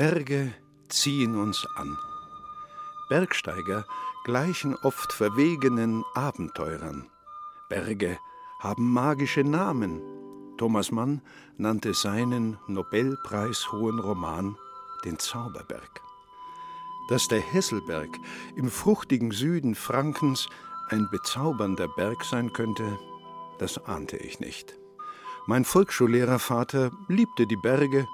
[0.00, 0.54] Berge
[0.88, 1.98] ziehen uns an.
[3.10, 3.84] Bergsteiger
[4.24, 7.06] gleichen oft verwegenen Abenteurern.
[7.68, 8.18] Berge
[8.60, 10.00] haben magische Namen.
[10.56, 11.20] Thomas Mann
[11.58, 14.56] nannte seinen Nobelpreishohen Roman
[15.04, 16.00] den Zauberberg.
[17.10, 18.08] Dass der Hesselberg
[18.56, 20.48] im fruchtigen Süden Frankens
[20.88, 22.98] ein bezaubernder Berg sein könnte,
[23.58, 24.78] das ahnte ich nicht.
[25.46, 28.06] Mein Volksschullehrervater liebte die Berge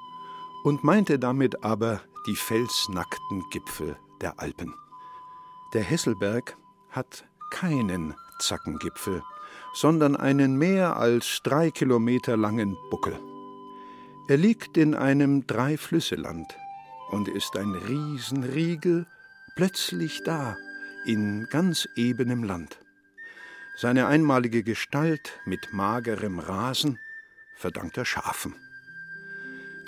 [0.66, 4.75] und meinte damit aber die felsnackten Gipfel der Alpen.
[5.75, 6.56] Der Hesselberg
[6.91, 9.23] hat keinen Zackengipfel,
[9.75, 13.17] sondern einen mehr als drei Kilometer langen Buckel.
[14.27, 16.56] Er liegt in einem Dreiflüsseland
[17.11, 19.06] und ist ein Riesenriegel
[19.55, 20.56] plötzlich da,
[21.05, 22.80] in ganz ebenem Land.
[23.77, 26.98] Seine einmalige Gestalt mit magerem Rasen
[27.55, 28.66] verdankt er Schafen.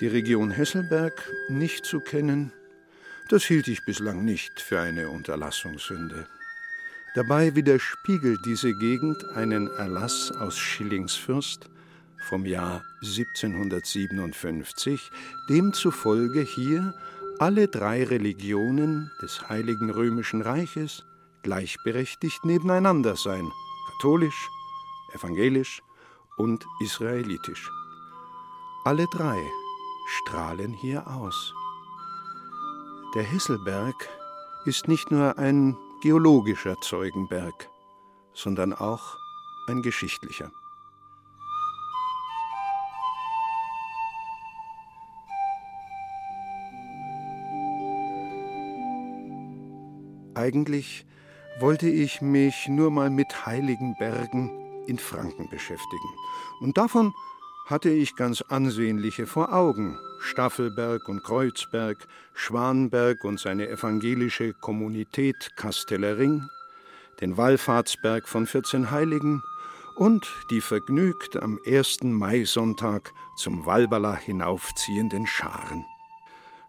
[0.01, 2.53] Die Region Hesselberg nicht zu kennen,
[3.31, 6.29] das hielt ich bislang nicht für eine Unterlassungssünde.
[7.17, 11.69] Dabei widerspiegelt diese Gegend einen Erlass aus Schillingsfürst
[12.29, 15.11] vom Jahr 1757,
[15.49, 16.95] demzufolge hier
[17.41, 21.05] alle drei Religionen des Heiligen Römischen Reiches
[21.43, 23.51] gleichberechtigt nebeneinander seien,
[23.91, 24.49] katholisch,
[25.13, 25.83] evangelisch
[26.37, 27.69] und israelitisch.
[28.85, 29.43] Alle drei
[30.09, 31.53] strahlen hier aus.
[33.15, 34.09] Der Hesselberg
[34.65, 37.69] ist nicht nur ein geologischer Zeugenberg,
[38.33, 39.17] sondern auch
[39.69, 40.51] ein geschichtlicher.
[50.35, 51.05] Eigentlich
[51.61, 54.51] wollte ich mich nur mal mit heiligen Bergen
[54.87, 56.09] in Franken beschäftigen.
[56.61, 57.13] Und davon
[57.69, 59.99] hatte ich ganz ansehnliche vor Augen.
[60.21, 61.99] Staffelberg und Kreuzberg,
[62.33, 66.49] Schwanberg und seine evangelische Kommunität Kastellering,
[67.21, 69.43] den Wallfahrtsberg von 14 Heiligen
[69.97, 75.85] und die vergnügt am ersten Maisonntag zum Walberla hinaufziehenden Scharen.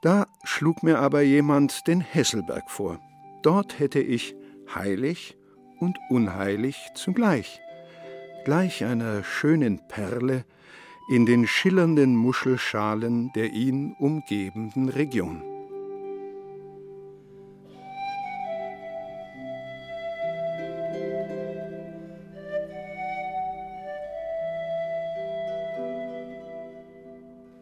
[0.01, 2.99] Da schlug mir aber jemand den Hesselberg vor.
[3.41, 4.35] Dort hätte ich
[4.75, 5.37] heilig
[5.79, 7.61] und unheilig zugleich,
[8.43, 10.43] gleich einer schönen Perle,
[11.09, 15.41] in den schillernden Muschelschalen der ihn umgebenden Region.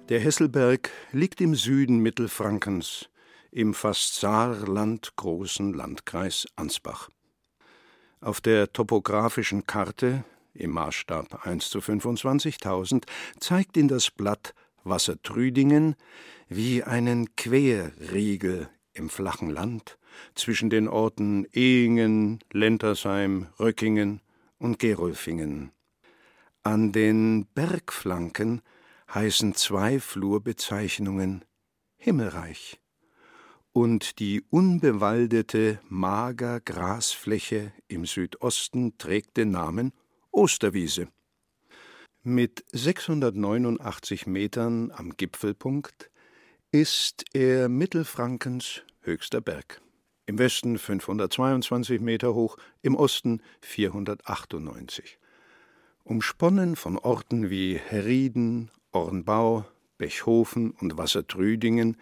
[0.10, 3.10] Der Hesselberg liegt im Süden Mittelfrankens,
[3.52, 7.10] im fast Saarland großen Landkreis Ansbach.
[8.20, 10.26] Auf der topografischen Karte
[10.58, 13.04] im Maßstab 1 zu 25.000
[13.40, 14.54] zeigt ihn das Blatt
[14.84, 15.96] Wassertrüdingen
[16.50, 19.98] wie einen Querriegel im flachen Land
[20.34, 24.22] zwischen den Orten Ehingen, Lentersheim, Röckingen
[24.58, 25.72] und Gerolfingen.
[26.64, 28.62] An den Bergflanken
[29.14, 31.46] heißen zwei Flurbezeichnungen
[31.98, 32.80] Himmelreich
[33.78, 39.94] und die unbewaldete mager Grasfläche im Südosten trägt den Namen
[40.38, 41.08] Osterwiese.
[42.22, 46.12] Mit 689 Metern am Gipfelpunkt
[46.70, 49.82] ist er Mittelfrankens höchster Berg.
[50.28, 55.18] Im Westen 522 Meter hoch, im Osten 498.
[56.04, 59.66] Umsponnen von Orten wie Herrieden, Ornbau,
[59.98, 61.98] Bechhofen und Wassertrüdingen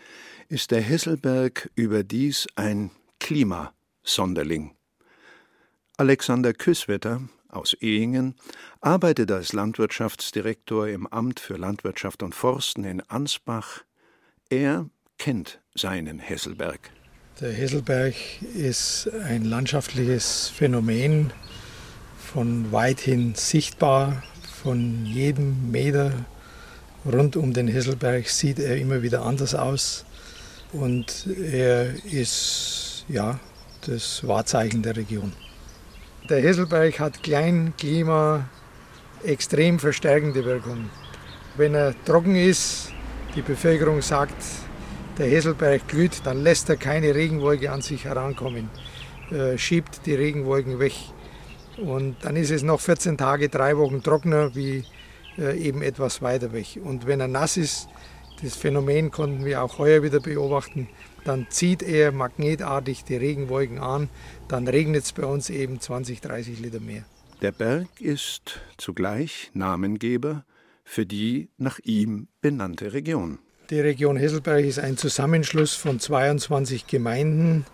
[0.49, 4.75] ist der Hesselberg überdies ein Klimasonderling.
[5.95, 7.21] Alexander Küsswetter
[7.55, 8.35] aus Ehingen,
[8.81, 13.83] arbeitet als Landwirtschaftsdirektor im Amt für Landwirtschaft und Forsten in Ansbach.
[14.49, 16.91] Er kennt seinen Hesselberg.
[17.41, 18.15] Der Hesselberg
[18.53, 21.31] ist ein landschaftliches Phänomen,
[22.17, 24.23] von weithin sichtbar,
[24.61, 26.11] von jedem Meter
[27.05, 30.05] rund um den Hesselberg sieht er immer wieder anders aus
[30.71, 33.39] und er ist ja
[33.85, 35.31] das Wahrzeichen der Region.
[36.29, 38.49] Der Hesselberg hat Kleinklima
[39.23, 40.89] extrem verstärkende Wirkung.
[41.55, 42.91] Wenn er trocken ist,
[43.35, 44.33] die Bevölkerung sagt,
[45.19, 48.71] der Hesselberg glüht, dann lässt er keine Regenwolke an sich herankommen,
[49.29, 50.93] äh, schiebt die Regenwolken weg.
[51.77, 54.83] Und dann ist es noch 14 Tage, drei Wochen trockener wie
[55.37, 56.79] äh, eben etwas weiter weg.
[56.83, 57.87] Und wenn er nass ist,
[58.41, 60.89] das Phänomen konnten wir auch heuer wieder beobachten,
[61.25, 64.09] dann zieht er magnetartig die Regenwolken an,
[64.47, 67.03] dann regnet es bei uns eben 20, 30 Liter mehr.
[67.41, 70.45] Der Berg ist zugleich Namengeber
[70.85, 73.39] für die nach ihm benannte Region.
[73.71, 77.65] Die Region Hesselberg ist ein Zusammenschluss von 22 Gemeinden.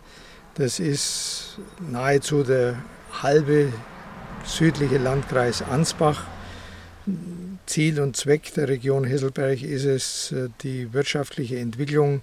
[0.55, 1.59] Das ist
[1.91, 2.81] nahezu der
[3.21, 3.71] halbe
[4.45, 6.25] südliche Landkreis Ansbach.
[7.65, 12.21] Ziel und Zweck der Region Hesselberg ist es, die wirtschaftliche Entwicklung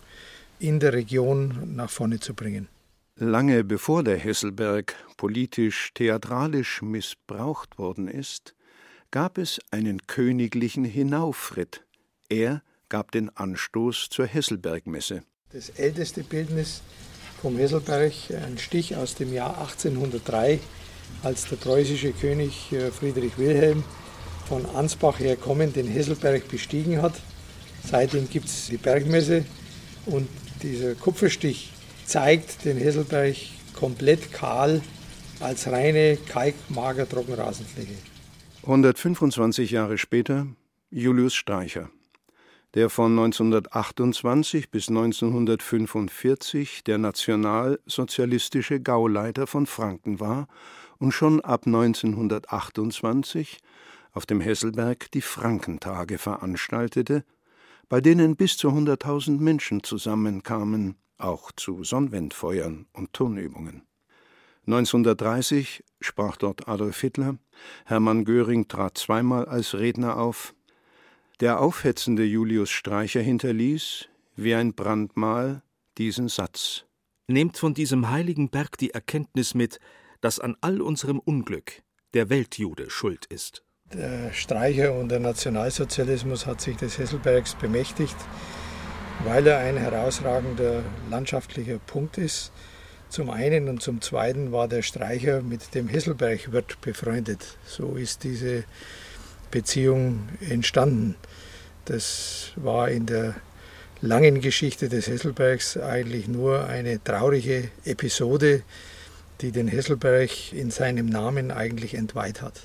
[0.60, 2.68] in der Region nach vorne zu bringen.
[3.16, 8.54] Lange bevor der Hesselberg politisch theatralisch missbraucht worden ist,
[9.10, 11.84] gab es einen königlichen Hinaufritt.
[12.28, 15.22] Er gab den Anstoß zur Hesselbergmesse.
[15.52, 16.82] Das älteste Bildnis
[17.40, 20.60] vom Hesselberg, ein Stich aus dem Jahr 1803,
[21.22, 23.82] als der preußische König äh, Friedrich Wilhelm
[24.46, 27.14] von Ansbach her kommend den Hesselberg bestiegen hat.
[27.84, 29.44] Seitdem gibt es die Bergmesse
[30.06, 30.28] und
[30.62, 31.72] dieser Kupferstich
[32.04, 33.36] zeigt den Hesselberg
[33.74, 34.80] komplett kahl
[35.40, 37.94] als reine Kalkmager-Trockenrasenfläche.
[38.62, 40.46] 125 Jahre später
[40.90, 41.90] Julius Streicher
[42.74, 50.48] der von 1928 bis 1945 der nationalsozialistische Gauleiter von Franken war
[50.98, 53.58] und schon ab 1928
[54.12, 57.24] auf dem Hesselberg die Frankentage veranstaltete,
[57.88, 63.82] bei denen bis zu 100.000 Menschen zusammenkamen, auch zu Sonnenwendfeuern und Turnübungen.
[64.66, 67.38] 1930 sprach dort Adolf Hitler,
[67.86, 70.54] Hermann Göring trat zweimal als Redner auf,
[71.40, 75.62] der aufhetzende Julius Streicher hinterließ, wie ein Brandmal,
[75.96, 76.84] diesen Satz.
[77.26, 79.80] Nehmt von diesem heiligen Berg die Erkenntnis mit,
[80.20, 81.82] dass an all unserem Unglück
[82.14, 83.62] der Weltjude schuld ist.
[83.94, 88.16] Der Streicher und der Nationalsozialismus hat sich des Hesselbergs bemächtigt,
[89.24, 92.52] weil er ein herausragender landschaftlicher Punkt ist.
[93.08, 97.56] Zum einen und zum zweiten war der Streicher mit dem Hesselbergwirt befreundet.
[97.64, 98.64] So ist diese
[99.50, 101.14] Beziehung entstanden.
[101.86, 103.36] Das war in der
[104.02, 108.64] langen Geschichte des Hesselbergs eigentlich nur eine traurige Episode,
[109.40, 112.60] die den Hesselberg in seinem Namen eigentlich entweiht hat.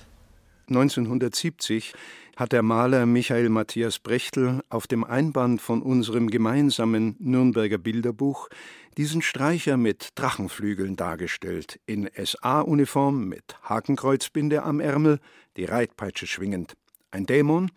[0.76, 1.94] 1970
[2.36, 8.50] hat der Maler Michael Matthias Brechtel auf dem Einband von unserem gemeinsamen Nürnberger Bilderbuch
[8.98, 15.20] diesen Streicher mit Drachenflügeln dargestellt, in SA-Uniform mit Hakenkreuzbinde am Ärmel,
[15.58, 16.74] die Reitpeitsche schwingend.
[17.12, 17.70] Ein Dämon,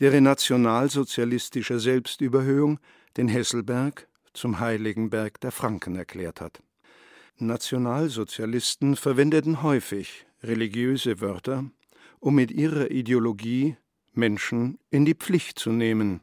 [0.00, 2.78] der in nationalsozialistischer Selbstüberhöhung
[3.16, 6.62] den Hesselberg zum heiligen Berg der Franken erklärt hat.
[7.38, 11.64] Nationalsozialisten verwendeten häufig religiöse Wörter,
[12.24, 13.76] um mit ihrer Ideologie
[14.14, 16.22] Menschen in die Pflicht zu nehmen,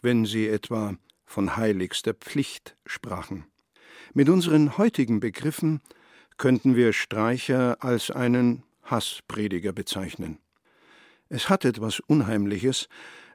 [0.00, 0.96] wenn sie etwa
[1.26, 3.44] von heiligster Pflicht sprachen.
[4.14, 5.82] Mit unseren heutigen Begriffen
[6.38, 10.38] könnten wir Streicher als einen Hassprediger bezeichnen.
[11.28, 12.88] Es hat etwas Unheimliches,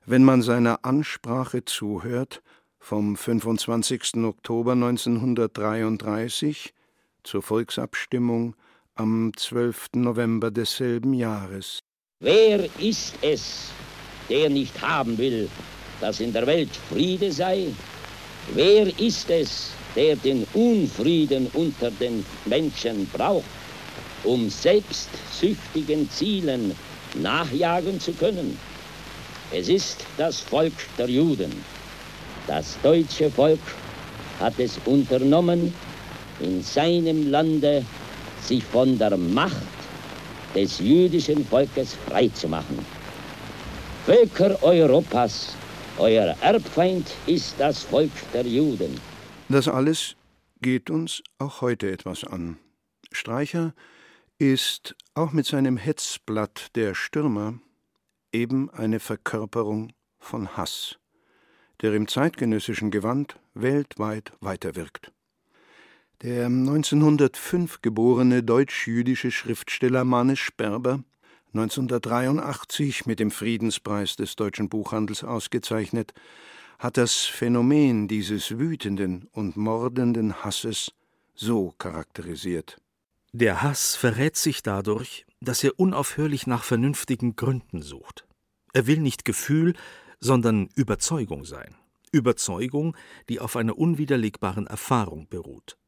[0.03, 2.41] wenn man seiner Ansprache zuhört
[2.79, 4.15] vom 25.
[4.23, 6.73] Oktober 1933
[7.21, 8.55] zur Volksabstimmung
[8.95, 9.89] am 12.
[9.97, 11.83] November desselben Jahres.
[12.23, 13.69] Wer ist es,
[14.29, 15.49] der nicht haben will,
[15.99, 17.69] dass in der Welt Friede sei?
[18.53, 23.45] Wer ist es, der den Unfrieden unter den Menschen braucht,
[24.23, 26.75] um selbstsüchtigen Zielen
[27.15, 28.55] nachjagen zu können.
[29.51, 31.51] Es ist das Volk der Juden.
[32.45, 33.59] Das deutsche Volk
[34.39, 35.73] hat es unternommen,
[36.39, 37.83] in seinem Lande
[38.43, 39.80] sich von der Macht
[40.55, 42.79] des jüdischen Volkes freizumachen.
[44.05, 45.55] Völker Europas,
[45.97, 48.99] euer Erbfeind ist das Volk der Juden.
[49.49, 50.15] Das alles
[50.61, 52.57] geht uns auch heute etwas an.
[53.11, 53.73] Streicher
[54.39, 57.59] ist auch mit seinem Hetzblatt Der Stürmer
[58.31, 60.97] eben eine Verkörperung von Hass,
[61.81, 65.11] der im zeitgenössischen Gewand weltweit weiterwirkt.
[66.23, 71.03] Der 1905 geborene deutsch-jüdische Schriftsteller Mannes Sperber,
[71.55, 76.13] 1983 mit dem Friedenspreis des deutschen Buchhandels ausgezeichnet,
[76.77, 80.91] hat das Phänomen dieses wütenden und mordenden Hasses
[81.33, 82.79] so charakterisiert.
[83.31, 88.27] Der Hass verrät sich dadurch, dass er unaufhörlich nach vernünftigen Gründen sucht.
[88.73, 89.73] Er will nicht Gefühl,
[90.19, 91.73] sondern Überzeugung sein.
[92.11, 92.95] Überzeugung,
[93.27, 95.79] die auf einer unwiderlegbaren Erfahrung beruht.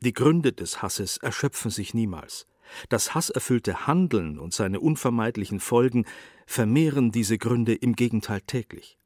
[0.00, 2.46] Die Gründe des Hasses erschöpfen sich niemals.
[2.88, 6.04] Das hasserfüllte Handeln und seine unvermeidlichen Folgen
[6.46, 8.98] vermehren diese Gründe im Gegenteil täglich.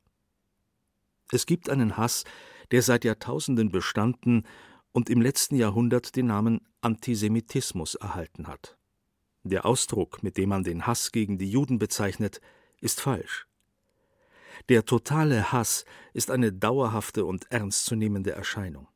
[1.31, 2.25] Es gibt einen Hass,
[2.73, 4.47] der seit Jahrtausenden bestanden
[4.93, 8.77] und im letzten Jahrhundert den Namen Antisemitismus erhalten hat.
[9.45, 12.41] Der Ausdruck, mit dem man den Hass gegen die Juden bezeichnet,
[12.81, 13.47] ist falsch.
[14.69, 18.89] Der totale Hass ist eine dauerhafte und ernstzunehmende Erscheinung.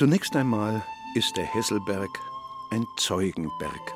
[0.00, 0.82] Zunächst einmal
[1.14, 2.08] ist der Hesselberg
[2.70, 3.92] ein Zeugenberg.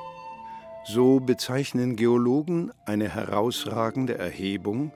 [0.84, 4.92] So bezeichnen Geologen eine herausragende Erhebung,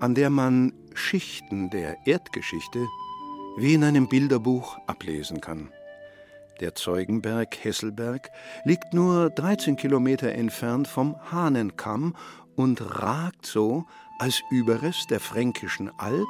[0.00, 2.88] an der man Schichten der Erdgeschichte
[3.56, 5.70] wie in einem Bilderbuch ablesen kann.
[6.58, 8.28] Der Zeugenberg Hesselberg
[8.64, 12.16] liegt nur 13 Kilometer entfernt vom Hahnenkamm
[12.56, 13.84] und ragt so
[14.18, 16.26] als Überrest der Fränkischen Alb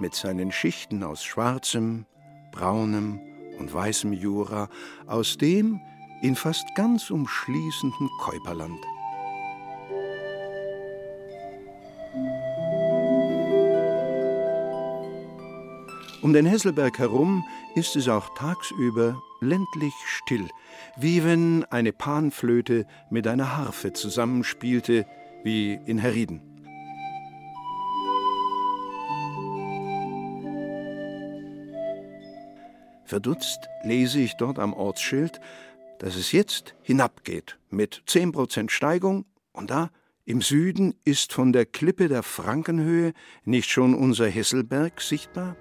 [0.00, 2.06] mit seinen Schichten aus schwarzem,
[2.50, 3.20] braunem
[3.58, 4.68] und weißem Jura
[5.06, 5.80] aus dem
[6.22, 8.78] in fast ganz umschließenden Käuperland.
[16.22, 17.44] Um den Hesselberg herum
[17.74, 20.48] ist es auch tagsüber ländlich still,
[20.96, 25.04] wie wenn eine Panflöte mit einer Harfe zusammenspielte,
[25.42, 26.51] wie in Herrieden.
[33.12, 35.38] Verdutzt lese ich dort am Ortsschild,
[35.98, 39.90] dass es jetzt hinabgeht mit 10% Steigung und da
[40.24, 43.12] im Süden ist von der Klippe der Frankenhöhe
[43.44, 45.56] nicht schon unser Hesselberg sichtbar?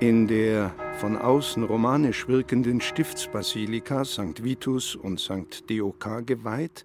[0.00, 4.42] In der von außen romanisch wirkenden Stiftsbasilika St.
[4.42, 5.70] Vitus und St.
[5.70, 6.84] Deoka geweiht,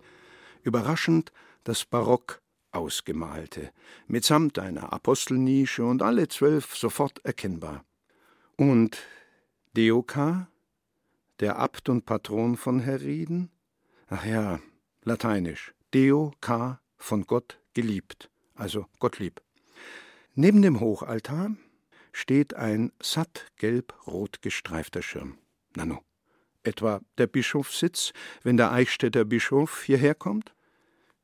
[0.61, 1.31] überraschend
[1.63, 2.43] das Barock
[2.75, 3.71] ausgemalte,
[4.07, 7.83] mitsamt einer Apostelnische und alle zwölf sofort erkennbar.
[8.57, 8.97] Und
[9.75, 10.47] Deoka,
[11.39, 13.49] der Abt und Patron von Herrieden?
[14.07, 14.59] Ach ja,
[15.03, 15.73] lateinisch.
[15.93, 19.41] Deo, K, von Gott geliebt, also Gottlieb.
[20.33, 21.55] Neben dem Hochaltar
[22.11, 25.37] steht ein satt gelb-rot gestreifter Schirm.
[25.75, 26.01] Nano.
[26.63, 30.54] Etwa der Bischofssitz, wenn der Eichstätter Bischof hierher kommt?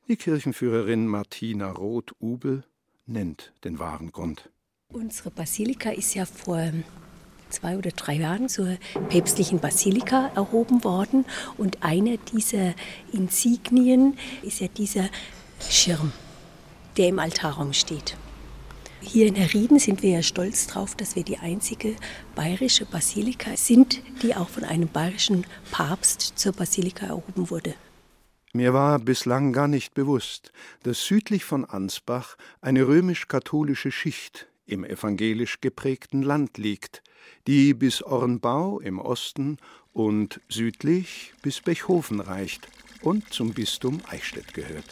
[0.07, 2.63] Die Kirchenführerin Martina Roth-Ubel
[3.05, 4.49] nennt den wahren Grund.
[4.89, 6.71] Unsere Basilika ist ja vor
[7.49, 8.77] zwei oder drei Jahren zur
[9.09, 11.25] päpstlichen Basilika erhoben worden.
[11.57, 12.73] Und eine dieser
[13.13, 15.09] Insignien ist ja dieser
[15.69, 16.11] Schirm,
[16.97, 18.17] der im Altarraum steht.
[19.01, 21.95] Hier in Herrieden sind wir ja stolz darauf, dass wir die einzige
[22.35, 27.73] bayerische Basilika sind, die auch von einem bayerischen Papst zur Basilika erhoben wurde.
[28.53, 30.51] Mir war bislang gar nicht bewusst,
[30.83, 37.01] dass südlich von Ansbach eine römisch-katholische Schicht im evangelisch geprägten Land liegt,
[37.47, 39.57] die bis Ornbau im Osten
[39.93, 42.67] und südlich bis Bechhofen reicht
[43.01, 44.85] und zum Bistum Eichstätt gehört.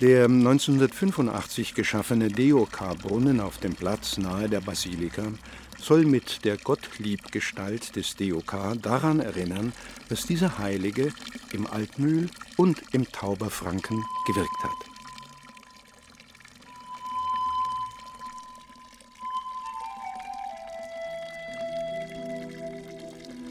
[0.00, 5.32] Der 1985 geschaffene Deokar-Brunnen auf dem Platz nahe der Basilika
[5.84, 9.74] soll mit der Gottliebgestalt des DOK daran erinnern,
[10.08, 11.12] dass dieser Heilige
[11.52, 14.94] im Altmühl und im Tauberfranken gewirkt hat.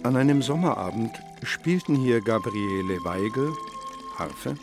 [0.01, 1.11] An einem Sommerabend
[1.43, 3.53] spielten hier Gabriele Weigel,
[4.17, 4.57] Harfe,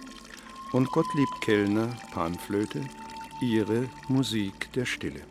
[0.73, 2.85] und Gottlieb Kellner, Panflöte,
[3.41, 5.30] ihre Musik der Stille.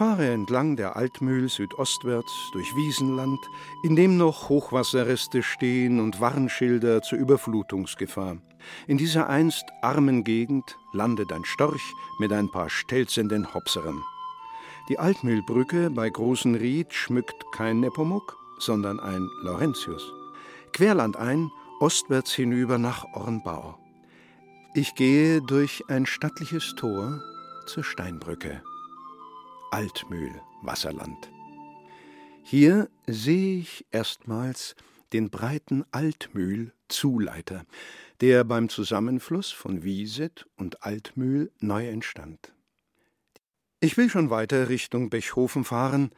[0.00, 3.38] Fahre entlang der Altmühl südostwärts durch Wiesenland,
[3.82, 8.38] in dem noch Hochwasserreste stehen und Warnschilder zur Überflutungsgefahr.
[8.86, 11.82] In dieser einst armen Gegend landet ein Storch
[12.18, 14.02] mit ein paar stelzenden Hopserern.
[14.88, 20.14] Die Altmühlbrücke bei Großen Ried schmückt kein Nepomuk, sondern ein Laurentius.
[20.72, 23.78] Querlandein, ostwärts hinüber nach Ornbau.
[24.72, 27.20] Ich gehe durch ein stattliches Tor
[27.66, 28.62] zur Steinbrücke.
[29.70, 31.30] Altmühl, Wasserland.
[32.42, 34.74] Hier sehe ich erstmals
[35.12, 37.64] den breiten Altmühl Zuleiter,
[38.20, 42.52] der beim Zusammenfluss von Wieset und Altmühl neu entstand.
[43.78, 46.10] Ich will schon weiter Richtung Bechhofen fahren,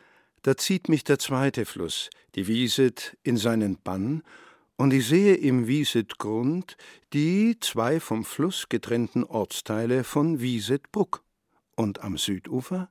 [0.42, 4.22] da zieht mich der zweite Fluss, die Wieset, in seinen Bann,
[4.76, 6.76] und ich sehe im Wiesetgrund
[7.12, 11.22] die zwei vom Fluss getrennten Ortsteile von Wiesetbruck
[11.76, 12.90] und am Südufer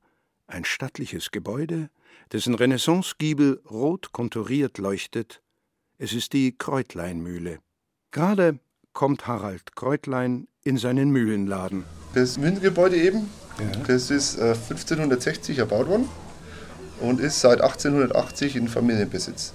[0.51, 1.89] ein stattliches Gebäude,
[2.31, 5.41] dessen Renaissancegiebel rot konturiert leuchtet.
[5.97, 7.59] Es ist die Kräutleinmühle.
[8.11, 8.59] Gerade
[8.93, 11.83] kommt Harald Kräutlein in seinen Mühlenladen.
[12.13, 13.29] Das Mühlengebäude eben,
[13.59, 13.79] ja.
[13.87, 16.09] das ist 1560 äh, erbaut worden
[16.99, 19.53] und ist seit 1880 in Familienbesitz,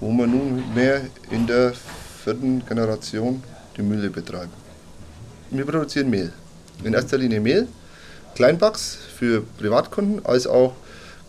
[0.00, 1.74] wo wir nunmehr in der
[2.22, 3.42] vierten Generation
[3.76, 4.52] die Mühle betreiben.
[5.50, 6.32] Wir produzieren Mehl.
[6.82, 7.68] In erster Linie Mehl,
[8.34, 10.74] Kleinbacks für Privatkunden, als auch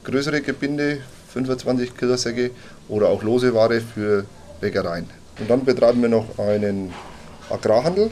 [0.03, 0.99] größere Gebinde,
[1.33, 2.51] 25 Kilo Säcke
[2.87, 4.25] oder auch lose Ware für
[4.59, 5.09] Bäckereien.
[5.39, 6.93] Und dann betreiben wir noch einen
[7.49, 8.09] Agrarhandel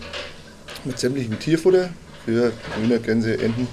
[0.84, 1.90] mit sämtlichem Tierfutter
[2.26, 3.68] für Hühner, Gänse, Enten.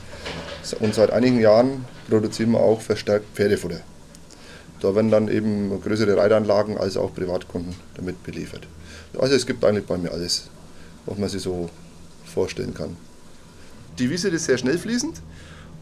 [0.79, 3.81] Und seit einigen Jahren produzieren wir auch verstärkt Pferdefutter.
[4.81, 8.67] Da werden dann eben größere Reitanlagen als auch Privatkunden damit beliefert.
[9.19, 10.49] Also es gibt eigentlich bei mir alles,
[11.05, 11.69] was man sich so
[12.25, 12.97] vorstellen kann.
[13.99, 15.21] Die Wiese ist sehr schnell fließend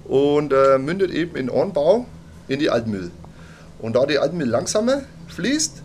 [0.04, 2.06] und äh, mündet eben in Ornbau
[2.48, 3.10] in die Altmühl.
[3.78, 5.82] Und da die Altmühl langsamer fließt,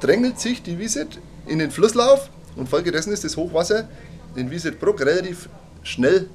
[0.00, 1.06] drängelt sich die Wiese
[1.46, 3.88] in den Flusslauf und folgedessen ist das Hochwasser
[4.36, 5.48] in Wiesetbruck relativ
[5.82, 6.28] schnell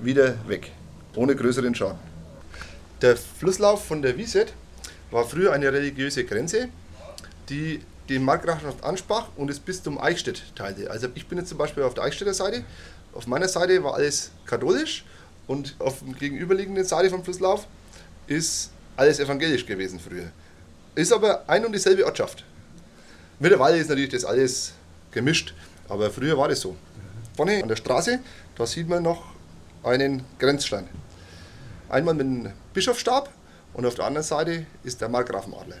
[0.00, 0.72] wieder weg,
[1.14, 1.98] ohne größeren Schaden.
[3.02, 4.52] Der Flusslauf von der Wieset
[5.10, 6.68] war früher eine religiöse Grenze,
[7.48, 10.90] die die Markgrafschaft ansprach und es bis zum Eichstätt teilte.
[10.90, 12.64] Also ich bin jetzt zum Beispiel auf der Eichstätter Seite.
[13.16, 15.02] Auf meiner Seite war alles katholisch
[15.46, 17.66] und auf der gegenüberliegenden Seite vom Flusslauf
[18.26, 20.30] ist alles evangelisch gewesen früher.
[20.94, 22.44] Ist aber ein und dieselbe Ortschaft.
[23.38, 24.74] Mittlerweile ist natürlich das alles
[25.12, 25.54] gemischt,
[25.88, 26.76] aber früher war das so.
[27.34, 28.20] Vorne an der Straße,
[28.54, 29.24] da sieht man noch
[29.82, 30.86] einen Grenzstein.
[31.88, 33.32] Einmal mit einem Bischofsstab
[33.72, 35.76] und auf der anderen Seite ist der Markgrafenadler.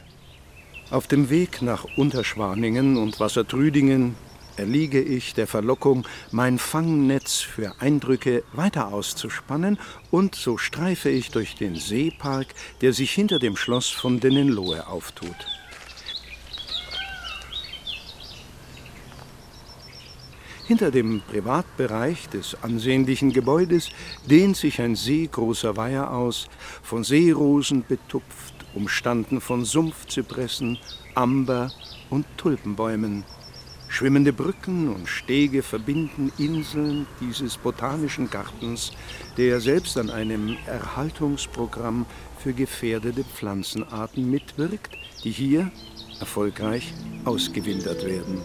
[0.90, 4.14] Auf dem Weg nach Unterschwaningen und Wassertrüdingen
[4.56, 9.78] erliege ich der Verlockung, mein Fangnetz für Eindrücke weiter auszuspannen,
[10.10, 12.48] und so streife ich durch den Seepark,
[12.80, 15.36] der sich hinter dem Schloss von Dennenlohe auftut.
[20.66, 23.90] Hinter dem Privatbereich des ansehnlichen Gebäudes
[24.28, 26.48] dehnt sich ein seegroßer Weiher aus,
[26.82, 30.76] von Seerosen betupft, umstanden von Sumpfzypressen,
[31.14, 31.70] Amber
[32.10, 33.22] und Tulpenbäumen.
[33.88, 38.92] Schwimmende Brücken und Stege verbinden Inseln dieses botanischen Gartens,
[39.36, 42.04] der selbst an einem Erhaltungsprogramm
[42.38, 45.70] für gefährdete Pflanzenarten mitwirkt, die hier
[46.20, 46.92] erfolgreich
[47.24, 48.42] ausgewildert werden.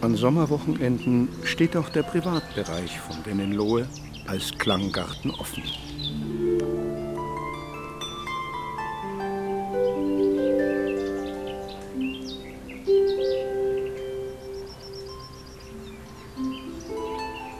[0.00, 3.86] An Sommerwochenenden steht auch der Privatbereich von Dennenlohe
[4.26, 5.62] als Klanggarten offen.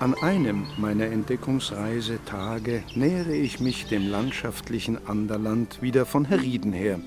[0.02, 6.98] An einem meiner Entdeckungsreisetage nähere ich mich dem landschaftlichen Anderland wieder von Herrieden her.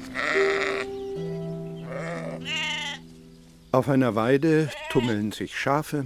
[3.73, 6.05] Auf einer Weide tummeln sich Schafe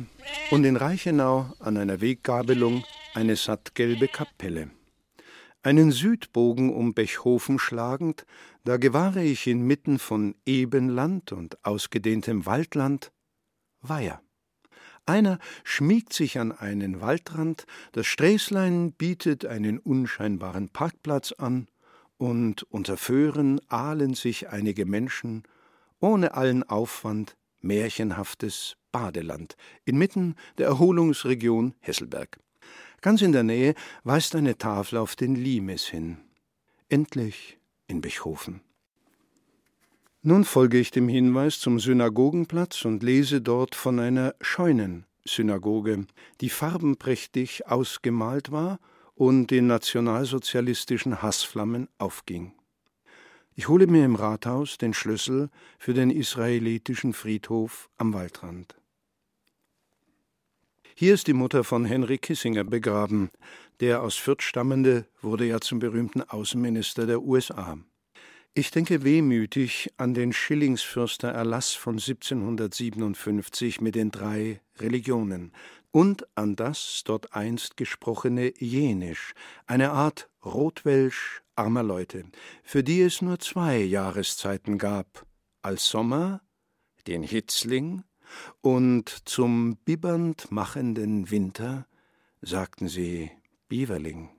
[0.50, 4.72] und in Reichenau an einer Weggabelung eine sattgelbe Kapelle.
[5.62, 8.26] Einen Südbogen um Bechhofen schlagend,
[8.64, 13.12] da gewahre ich inmitten von Ebenland und ausgedehntem Waldland
[13.80, 14.24] Weiher.
[15.10, 21.68] Einer schmiegt sich an einen Waldrand, das Sträßlein bietet einen unscheinbaren Parkplatz an,
[22.20, 25.42] und unter Föhren ahlen sich einige Menschen,
[26.00, 32.40] ohne allen Aufwand märchenhaftes Badeland inmitten der Erholungsregion Hesselberg.
[33.02, 36.18] Ganz in der Nähe weist eine Tafel auf den Limes hin.
[36.88, 38.62] Endlich in Bechhofen.
[40.22, 46.08] Nun folge ich dem Hinweis zum Synagogenplatz und lese dort von einer Scheunensynagoge,
[46.42, 48.80] die farbenprächtig ausgemalt war
[49.16, 52.52] und in nationalsozialistischen Hassflammen aufging.
[53.56, 58.76] Ich hole mir im Rathaus den Schlüssel für den israelitischen Friedhof am Waldrand.
[60.96, 63.30] Hier ist die Mutter von Henry Kissinger begraben.
[63.80, 67.78] Der aus Fürth stammende wurde ja zum berühmten Außenminister der USA.
[68.56, 75.54] Ich denke wehmütig an den Schillingsfürster Erlass von 1757 mit den drei Religionen,
[75.92, 79.34] und an das dort einst gesprochene Jenisch,
[79.66, 82.26] eine Art Rotwelsch armer Leute,
[82.64, 85.26] für die es nur zwei Jahreszeiten gab,
[85.62, 86.42] als Sommer,
[87.08, 88.04] den Hitzling,
[88.62, 91.88] und zum bibbernd machenden Winter
[92.42, 93.32] sagten sie
[93.68, 94.30] Bieverling.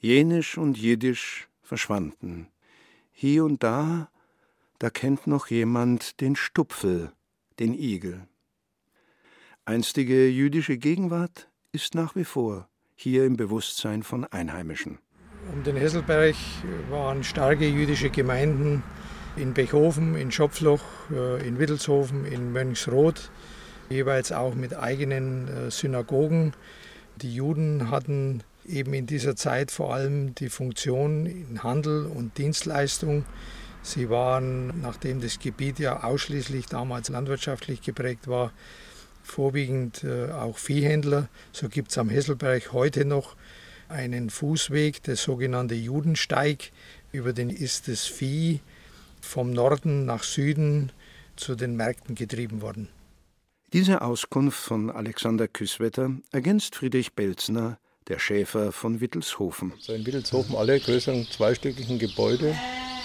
[0.00, 2.51] Jenisch und Jiddisch verschwanden.
[3.24, 4.08] Hier und da,
[4.80, 7.12] da kennt noch jemand den Stupfel,
[7.60, 8.26] den Igel.
[9.64, 14.98] Einstige jüdische Gegenwart ist nach wie vor hier im Bewusstsein von Einheimischen.
[15.52, 16.34] Um den Hesselberg
[16.90, 18.82] waren starke jüdische Gemeinden
[19.36, 20.82] in Bechhofen, in Schopfloch,
[21.12, 23.30] äh, in Wittelshofen, in Mönchsroth,
[23.88, 26.54] jeweils auch mit eigenen äh, Synagogen.
[27.18, 33.24] Die Juden hatten eben in dieser Zeit vor allem die Funktion in Handel und Dienstleistung.
[33.82, 38.52] Sie waren, nachdem das Gebiet ja ausschließlich damals landwirtschaftlich geprägt war,
[39.24, 41.28] vorwiegend äh, auch Viehhändler.
[41.52, 43.36] So gibt es am Hesselberg heute noch
[43.88, 46.70] einen Fußweg, der sogenannte Judensteig.
[47.10, 48.60] Über den ist das Vieh
[49.20, 50.92] vom Norden nach Süden
[51.36, 52.88] zu den Märkten getrieben worden.
[53.72, 59.72] Diese Auskunft von Alexander Küsswetter ergänzt Friedrich Belzner, der Schäfer von Wittelshofen.
[59.88, 62.54] In Wittelshofen alle größeren zweistöckigen Gebäude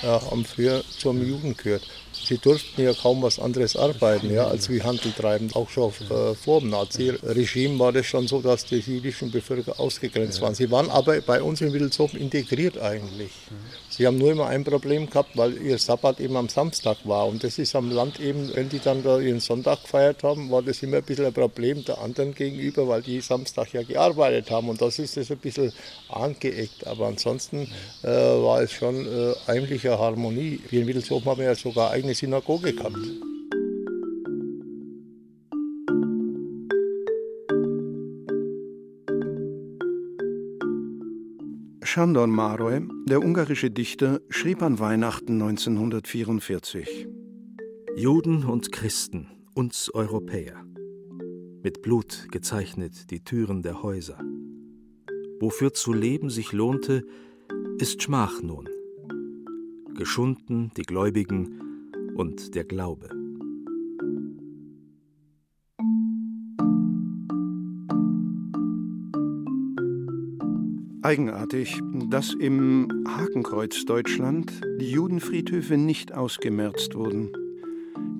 [0.03, 1.83] ja, haben früher zum Juden gehört.
[2.25, 5.49] Sie durften ja kaum was anderes arbeiten, ja, als wie Handel treiben.
[5.53, 10.41] Auch schon äh, vor dem Nazi-Regime war das schon so, dass die jüdischen Bevölkerung ausgegrenzt
[10.41, 10.55] waren.
[10.55, 13.31] Sie waren aber bei uns in Wittelshofen integriert eigentlich.
[13.89, 17.27] Sie haben nur immer ein Problem gehabt, weil ihr Sabbat eben am Samstag war.
[17.27, 20.61] Und das ist am Land eben, wenn die dann da ihren Sonntag gefeiert haben, war
[20.61, 24.69] das immer ein bisschen ein Problem der anderen gegenüber, weil die Samstag ja gearbeitet haben.
[24.69, 25.71] Und das ist das ein bisschen
[26.09, 26.85] angeeckt.
[26.85, 27.71] Aber ansonsten
[28.03, 30.59] äh, war es schon äh, eigentlich eine Harmonie.
[30.69, 32.97] Wir in Wittelshofen haben ja sogar eigene Synagoge gehabt.
[41.97, 47.07] Sándor Mároly, der ungarische Dichter, schrieb an Weihnachten 1944.
[47.95, 50.63] Juden und Christen, uns Europäer.
[51.63, 54.19] Mit Blut gezeichnet die Türen der Häuser.
[55.39, 57.03] Wofür zu leben sich lohnte,
[57.79, 58.69] ist Schmach nun.
[59.97, 61.59] Geschunden die Gläubigen
[62.15, 63.09] und der Glaube.
[71.01, 71.79] Eigenartig,
[72.09, 77.31] dass im Hakenkreuz Deutschland die Judenfriedhöfe nicht ausgemerzt wurden.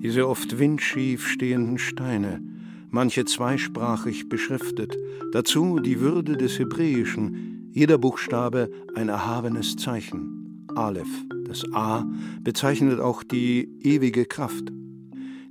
[0.02, 2.42] Diese oft windschief stehenden Steine,
[2.90, 4.96] manche zweisprachig beschriftet,
[5.32, 10.66] dazu die Würde des Hebräischen, jeder Buchstabe ein erhabenes Zeichen.
[10.74, 12.06] Aleph, das A,
[12.42, 14.70] bezeichnet auch die ewige Kraft.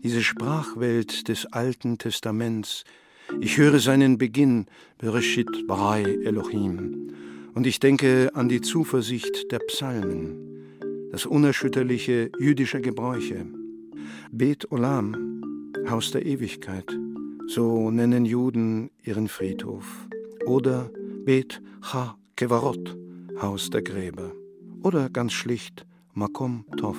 [0.03, 2.83] Diese Sprachwelt des Alten Testaments,
[3.41, 4.67] ich höre seinen Beginn,
[4.99, 7.11] Bereshit Barai Elohim,
[7.53, 13.45] und ich denke an die Zuversicht der Psalmen, das unerschütterliche jüdische Gebräuche.
[14.31, 16.85] Bet Olam, Haus der Ewigkeit,
[17.47, 20.07] so nennen Juden ihren Friedhof.
[20.45, 20.91] Oder
[21.25, 21.61] Bet
[21.93, 22.95] Ha Kevarot,
[23.41, 24.31] Haus der Gräber.
[24.87, 26.95] Oder ganz schlicht Makom Tov,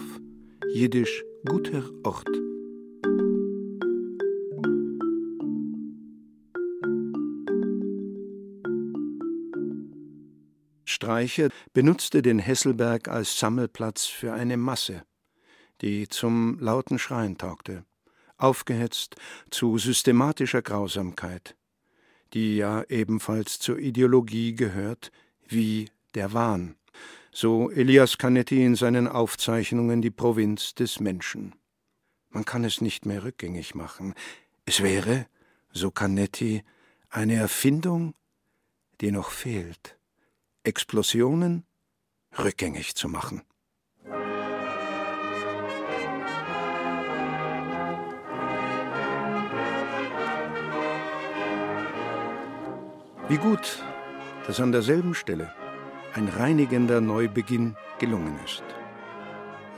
[0.75, 2.29] jiddisch guter Ort.
[10.85, 15.05] Streicher benutzte den Hesselberg als Sammelplatz für eine Masse,
[15.81, 17.87] die zum lauten Schreien taugte,
[18.37, 19.17] aufgehetzt
[19.49, 21.57] zu systematischer Grausamkeit,
[22.35, 25.11] die ja ebenfalls zur Ideologie gehört,
[25.49, 26.78] wie der Wahn,
[27.39, 31.55] so Elias Canetti in seinen Aufzeichnungen die Provinz des Menschen.
[32.31, 34.15] Man kann es nicht mehr rückgängig machen.
[34.65, 35.27] Es wäre,
[35.73, 36.65] so Canetti,
[37.11, 38.17] eine Erfindung,
[39.01, 39.97] die noch fehlt.
[40.65, 41.65] Explosionen
[42.37, 43.43] rückgängig zu machen.
[53.29, 53.85] Wie gut,
[54.49, 55.55] dass an derselben Stelle
[56.19, 58.65] ein reinigender Neubeginn gelungen ist.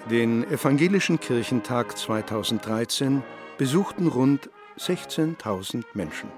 [0.08, 3.22] Den Evangelischen Kirchentag 2013
[3.58, 4.48] besuchten rund
[4.78, 6.30] 16.000 Menschen.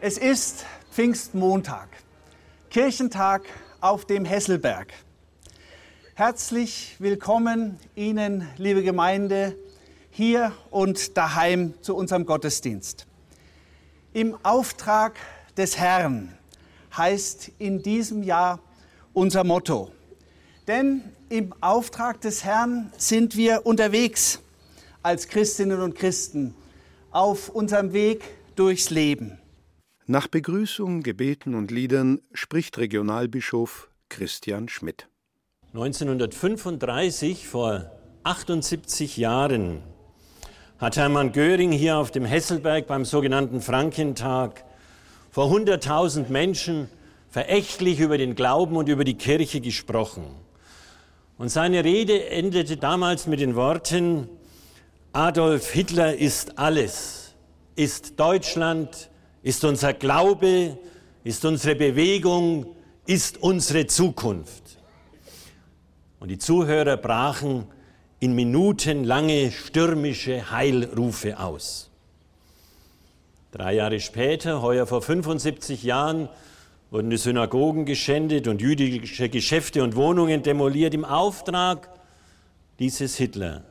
[0.00, 1.88] Es ist Pfingstmontag.
[2.68, 3.42] Kirchentag
[3.80, 4.92] auf dem Hesselberg.
[6.16, 9.56] Herzlich willkommen Ihnen, liebe Gemeinde,
[10.10, 13.06] hier und daheim zu unserem Gottesdienst.
[14.14, 15.14] Im Auftrag
[15.56, 16.36] des Herrn
[16.96, 18.58] heißt in diesem Jahr
[19.12, 19.90] unser Motto.
[20.66, 24.40] Denn im Auftrag des Herrn sind wir unterwegs
[25.02, 26.54] als Christinnen und Christen
[27.10, 28.22] auf unserem Weg
[28.56, 29.38] durchs Leben.
[30.06, 35.08] Nach Begrüßung, Gebeten und Liedern spricht Regionalbischof Christian Schmidt.
[35.72, 37.90] 1935, vor
[38.24, 39.82] 78 Jahren,
[40.78, 44.64] hat Hermann Göring hier auf dem Hesselberg beim sogenannten Frankentag
[45.30, 46.88] vor 100.000 Menschen
[47.30, 50.24] verächtlich über den Glauben und über die Kirche gesprochen.
[51.38, 54.28] Und seine Rede endete damals mit den Worten,
[55.12, 57.34] Adolf Hitler ist alles,
[57.76, 59.10] ist Deutschland,
[59.42, 60.78] ist unser Glaube,
[61.24, 62.66] ist unsere Bewegung,
[63.06, 64.78] ist unsere Zukunft.
[66.20, 67.66] Und die Zuhörer brachen
[68.18, 71.90] in minutenlange stürmische Heilrufe aus.
[73.50, 76.28] Drei Jahre später, heuer vor 75 Jahren,
[76.90, 81.88] wurden die Synagogen geschändet und jüdische Geschäfte und Wohnungen demoliert im Auftrag
[82.78, 83.62] dieses Hitler.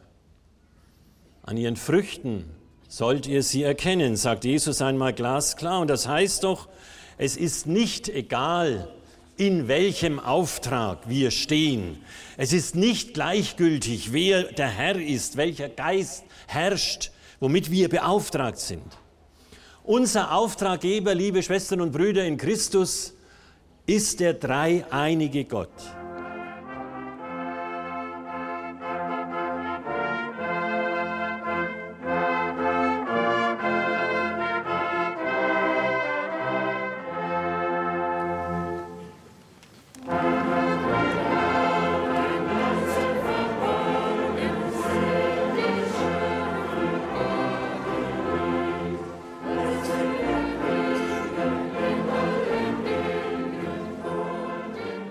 [1.44, 2.46] An ihren Früchten
[2.88, 5.82] sollt ihr sie erkennen, sagt Jesus einmal glasklar.
[5.82, 6.70] Und das heißt doch,
[7.18, 8.88] es ist nicht egal,
[9.36, 11.98] in welchem Auftrag wir stehen.
[12.38, 18.99] Es ist nicht gleichgültig, wer der Herr ist, welcher Geist herrscht, womit wir beauftragt sind.
[19.84, 23.14] Unser Auftraggeber, liebe Schwestern und Brüder in Christus,
[23.86, 25.70] ist der dreieinige Gott.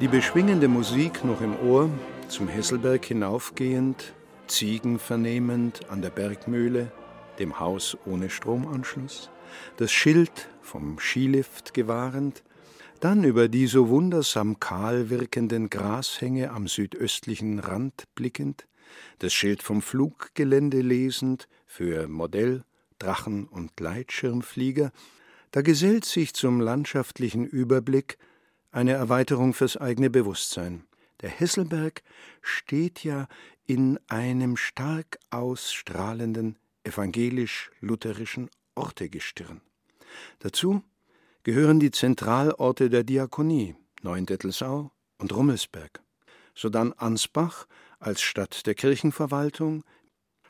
[0.08, 1.90] Die beschwingende Musik noch im Ohr,
[2.28, 4.14] zum Hesselberg hinaufgehend,
[4.46, 6.90] Ziegen vernehmend an der Bergmühle,
[7.38, 9.28] dem Haus ohne Stromanschluss,
[9.76, 12.42] das Schild vom Skilift gewahrend,
[13.00, 18.66] dann über die so wundersam kahl wirkenden Grashänge am südöstlichen Rand blickend,
[19.18, 22.64] das Schild vom Fluggelände lesend für Modell,
[22.98, 24.90] Drachen und Gleitschirmflieger,
[25.50, 28.16] da gesellt sich zum landschaftlichen Überblick
[28.70, 30.84] eine Erweiterung fürs eigene Bewusstsein.
[31.20, 32.02] Der Hesselberg
[32.42, 33.26] steht ja
[33.66, 39.60] in einem stark ausstrahlenden evangelisch-lutherischen Ortegestirn.
[40.38, 40.82] Dazu
[41.42, 46.00] gehören die Zentralorte der Diakonie Neuendettelsau und Rummelsberg,
[46.54, 47.66] sodann Ansbach
[47.98, 49.84] als Stadt der Kirchenverwaltung,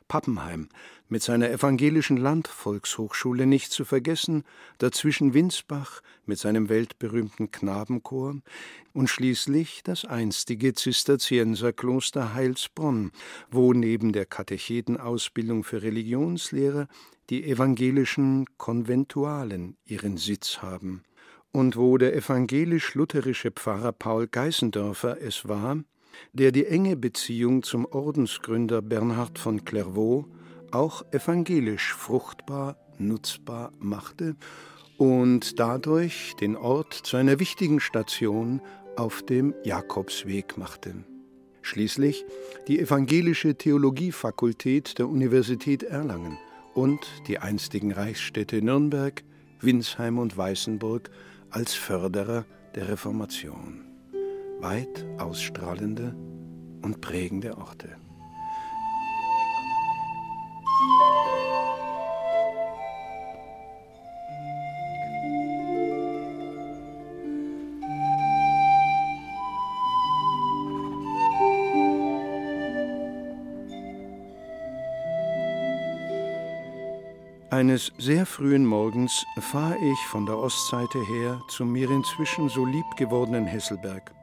[0.09, 0.67] Pappenheim.
[1.07, 4.43] Mit seiner evangelischen Landvolkshochschule nicht zu vergessen,
[4.79, 8.35] dazwischen Winsbach mit seinem weltberühmten Knabenchor
[8.91, 13.11] und schließlich das einstige Zisterzienserkloster Heilsbronn,
[13.49, 16.89] wo neben der Katechetenausbildung für Religionslehrer
[17.29, 21.03] die evangelischen Konventualen ihren Sitz haben.
[21.51, 25.77] Und wo der evangelisch-lutherische Pfarrer Paul Geißendörfer es war,
[26.33, 30.25] der die enge Beziehung zum Ordensgründer Bernhard von Clairvaux
[30.71, 34.35] auch evangelisch fruchtbar nutzbar machte
[34.97, 38.61] und dadurch den Ort zu einer wichtigen Station
[38.97, 40.93] auf dem Jakobsweg machte.
[41.61, 42.25] Schließlich
[42.67, 46.37] die evangelische Theologiefakultät der Universität Erlangen
[46.73, 49.23] und die einstigen Reichsstädte Nürnberg,
[49.61, 51.09] Winsheim und Weißenburg
[51.49, 53.88] als Förderer der Reformation.
[54.61, 56.13] Weit ausstrahlende
[56.81, 57.95] und prägende Orte.
[77.49, 82.85] Eines sehr frühen Morgens fahre ich von der Ostseite her zum mir inzwischen so lieb
[82.97, 84.13] gewordenen Hesselberg.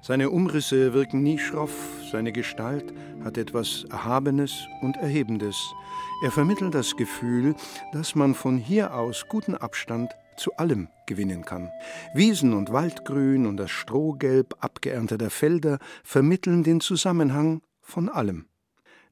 [0.00, 1.74] Seine Umrisse wirken nie schroff,
[2.10, 5.56] seine Gestalt hat etwas Erhabenes und Erhebendes.
[6.22, 7.54] Er vermittelt das Gefühl,
[7.92, 11.70] dass man von hier aus guten Abstand zu allem gewinnen kann.
[12.14, 18.46] Wiesen und Waldgrün und das Strohgelb abgeernteter Felder vermitteln den Zusammenhang von allem.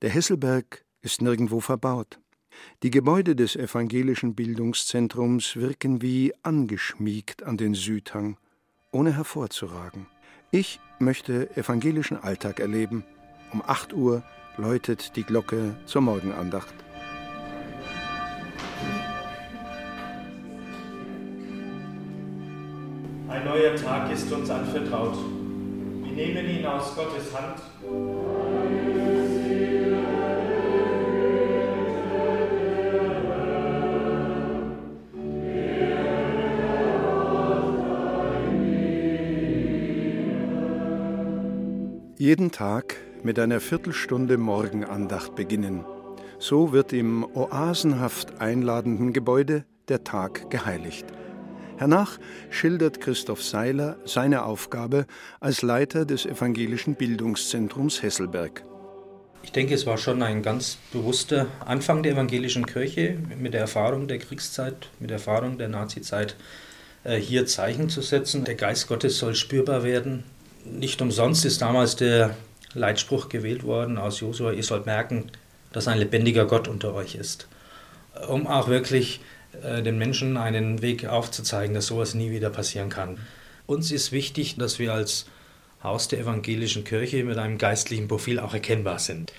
[0.03, 2.21] Der Hesselberg ist nirgendwo verbaut.
[2.83, 8.39] Die Gebäude des evangelischen Bildungszentrums wirken wie angeschmiegt an den Südhang,
[8.93, 10.07] ohne hervorzuragen.
[10.53, 13.05] Ich möchte evangelischen Alltag erleben.
[13.53, 14.23] Um 8 Uhr
[14.57, 16.73] läutet die Glocke zur Morgenandacht.
[23.29, 25.19] Ein neuer Tag ist uns anvertraut.
[26.05, 27.61] Wir nehmen ihn aus Gottes Hand.
[42.27, 45.85] Jeden Tag mit einer Viertelstunde Morgenandacht beginnen.
[46.41, 51.07] So wird im oasenhaft einladenden Gebäude der Tag geheiligt.
[51.77, 52.19] Hernach
[52.51, 55.07] schildert Christoph Seiler seine Aufgabe
[55.39, 58.65] als Leiter des evangelischen Bildungszentrums Hesselberg.
[59.45, 64.09] Ich denke, es war schon ein ganz bewusster Anfang der evangelischen Kirche mit der Erfahrung
[64.09, 66.35] der Kriegszeit, mit der Erfahrung der Nazizeit,
[67.05, 68.45] äh, hier Zeichen zu setzen.
[68.45, 70.25] Der Geist Gottes soll spürbar werden.
[70.71, 72.37] Nicht umsonst ist damals der
[72.75, 75.31] Leitspruch gewählt worden aus Josua, ihr sollt merken,
[75.73, 77.49] dass ein lebendiger Gott unter euch ist.
[78.29, 79.21] Um auch wirklich
[79.63, 83.19] äh, den Menschen einen Weg aufzuzeigen, dass sowas nie wieder passieren kann.
[83.67, 85.27] Uns ist wichtig, dass wir als
[85.83, 89.33] Haus der evangelischen Kirche mit einem geistlichen Profil auch erkennbar sind.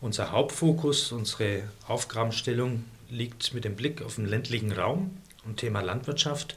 [0.00, 6.56] Unser Hauptfokus, unsere Aufgabenstellung liegt mit dem Blick auf den ländlichen Raum und Thema Landwirtschaft.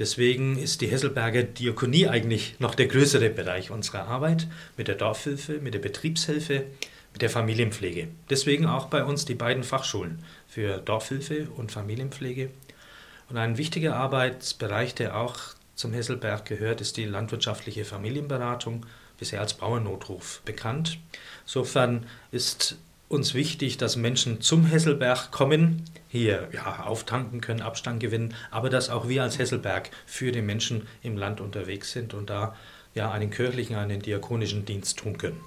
[0.00, 5.60] Deswegen ist die Hesselberger Diakonie eigentlich noch der größere Bereich unserer Arbeit mit der Dorfhilfe,
[5.60, 6.64] mit der Betriebshilfe,
[7.12, 8.08] mit der Familienpflege.
[8.30, 12.48] Deswegen auch bei uns die beiden Fachschulen für Dorfhilfe und Familienpflege.
[13.28, 15.38] Und ein wichtiger Arbeitsbereich, der auch
[15.74, 18.86] zum Hesselberg gehört, ist die landwirtschaftliche Familienberatung,
[19.18, 20.98] bisher als Bauernnotruf bekannt.
[21.44, 22.78] Insofern ist
[23.10, 28.88] uns wichtig, dass Menschen zum Hesselberg kommen, hier ja, auftanken können, Abstand gewinnen, aber dass
[28.88, 32.54] auch wir als Hesselberg für die Menschen im Land unterwegs sind und da
[32.94, 35.40] ja einen kirchlichen, einen diakonischen Dienst tun können.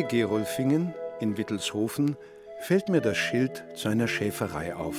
[0.00, 2.16] Nahe Gerolfingen in Wittelshofen
[2.60, 4.96] fällt mir das Schild zu einer Schäferei auf.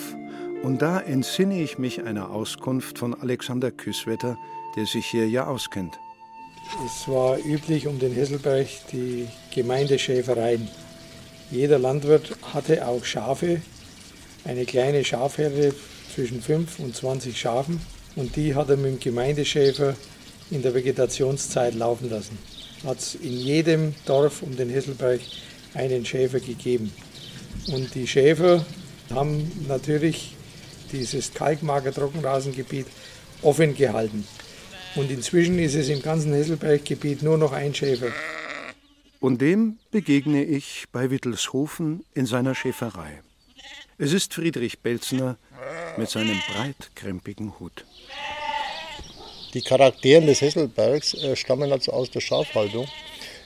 [0.62, 4.38] Und da entsinne ich mich einer Auskunft von Alexander Küsswetter,
[4.76, 5.98] der sich hier ja auskennt.
[6.86, 10.68] Es war üblich um den Hesselberg die Gemeindeschäfereien.
[11.50, 13.60] Jeder Landwirt hatte auch Schafe,
[14.46, 15.74] eine kleine Schafherde
[16.14, 17.82] zwischen 5 und 20 Schafen
[18.16, 19.96] und die hat er mit dem Gemeindeschäfer
[20.52, 22.38] in der Vegetationszeit laufen lassen
[22.86, 25.22] hat es in jedem Dorf um den Hesselberg
[25.74, 26.92] einen Schäfer gegeben.
[27.72, 28.66] Und die Schäfer
[29.10, 30.36] haben natürlich
[30.92, 32.88] dieses Kalkmager-Trockenrasengebiet
[33.42, 34.26] offen gehalten.
[34.96, 38.12] Und inzwischen ist es im ganzen Hesselberggebiet nur noch ein Schäfer.
[39.20, 43.22] Und dem begegne ich bei Wittelshofen in seiner Schäferei.
[43.98, 45.38] Es ist Friedrich Belzner
[45.96, 47.86] mit seinem breitkrempigen Hut.
[49.54, 52.88] Die Charaktere des Hesselbergs äh, stammen also aus der Schafhaltung.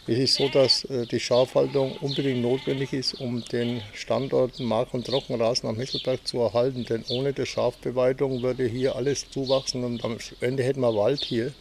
[0.06, 5.08] Es ist so, dass äh, die Schafhaltung unbedingt notwendig ist, um den Standort Mark- und
[5.08, 6.86] Trockenrasen am Hesselberg zu erhalten.
[6.86, 11.54] Denn ohne die Schafbeweidung würde hier alles zuwachsen und am Ende hätten wir Wald hier.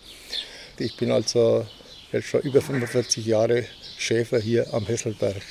[0.79, 1.65] Ich bin also
[2.13, 3.65] jetzt schon über 45 Jahre
[3.97, 5.43] Schäfer hier am Hesselberg.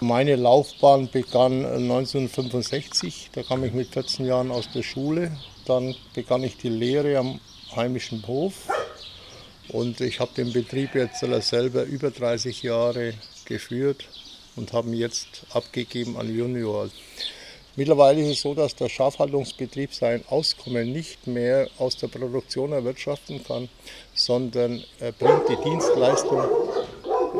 [0.00, 3.28] Meine Laufbahn begann 1965.
[3.34, 5.36] Da kam ich mit 14 Jahren aus der Schule.
[5.66, 7.38] Dann begann ich die Lehre am
[7.76, 8.68] heimischen Hof.
[9.68, 14.08] Und ich habe den Betrieb jetzt selber über 30 Jahre geführt
[14.56, 16.88] und habe ihn jetzt abgegeben an Junior.
[17.74, 23.42] Mittlerweile ist es so, dass der Schafhaltungsbetrieb sein Auskommen nicht mehr aus der Produktion erwirtschaften
[23.42, 23.70] kann,
[24.14, 26.42] sondern er bringt die Dienstleistung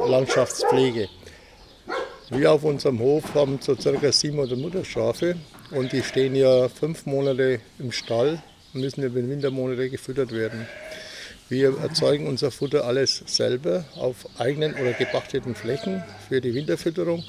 [0.07, 1.09] Landschaftspflege.
[2.31, 5.37] Wir auf unserem Hof haben so circa 700 Mutterschafe
[5.71, 8.42] und die stehen ja fünf Monate im Stall
[8.73, 10.67] müssen über den Wintermonate gefüttert werden.
[11.49, 17.25] Wir erzeugen unser Futter alles selber auf eigenen oder gepachteten Flächen für die Winterfütterung.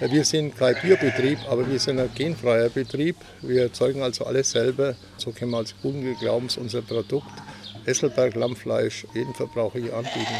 [0.00, 3.16] Wir sind kein Biobetrieb, aber wir sind ein genfreier Betrieb.
[3.42, 4.94] Wir erzeugen also alles selber.
[5.16, 7.26] So können wir als guten Glaubens unser Produkt
[7.84, 10.36] Esselberg Lammfleisch jeden Verbraucher hier anbieten.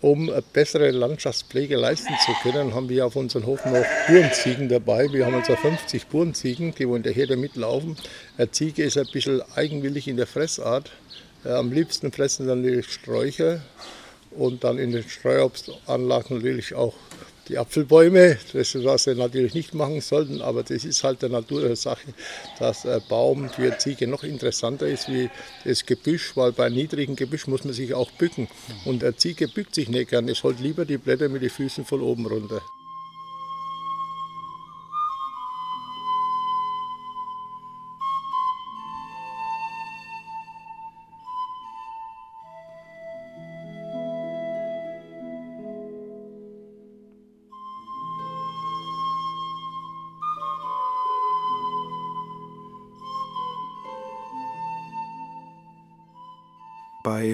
[0.00, 5.12] Um bessere Landschaftspflege leisten zu können, haben wir auf unserem Hof noch Burenziegen dabei.
[5.12, 7.96] Wir haben also 50 Burenziegen, die in der Herde mitlaufen.
[8.36, 10.92] Eine Ziege ist ein bisschen eigenwillig in der Fressart.
[11.42, 13.60] Am liebsten fressen dann die Sträucher
[14.30, 16.94] und dann in den Streuobstanlagen natürlich auch
[17.48, 21.30] die Apfelbäume, das ist, was sie natürlich nicht machen sollten, aber das ist halt der
[21.30, 22.08] Natur der Sache,
[22.58, 25.30] dass ein Baum für Ziege noch interessanter ist wie
[25.64, 28.48] das Gebüsch, weil bei niedrigem Gebüsch muss man sich auch bücken.
[28.84, 31.84] Und der Ziege bückt sich nicht gern, es holt lieber die Blätter mit den Füßen
[31.84, 32.60] von oben runter.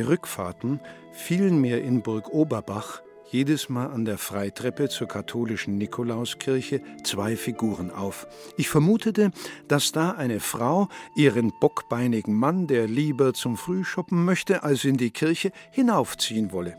[0.02, 0.80] Rückfahrten
[1.12, 7.90] fielen mir in Burg Oberbach jedes Mal an der Freitreppe zur katholischen Nikolauskirche zwei Figuren
[7.90, 8.26] auf.
[8.56, 9.32] Ich vermutete,
[9.66, 15.10] dass da eine Frau ihren bockbeinigen Mann, der lieber zum Frühschoppen möchte als in die
[15.10, 16.76] Kirche, hinaufziehen wolle.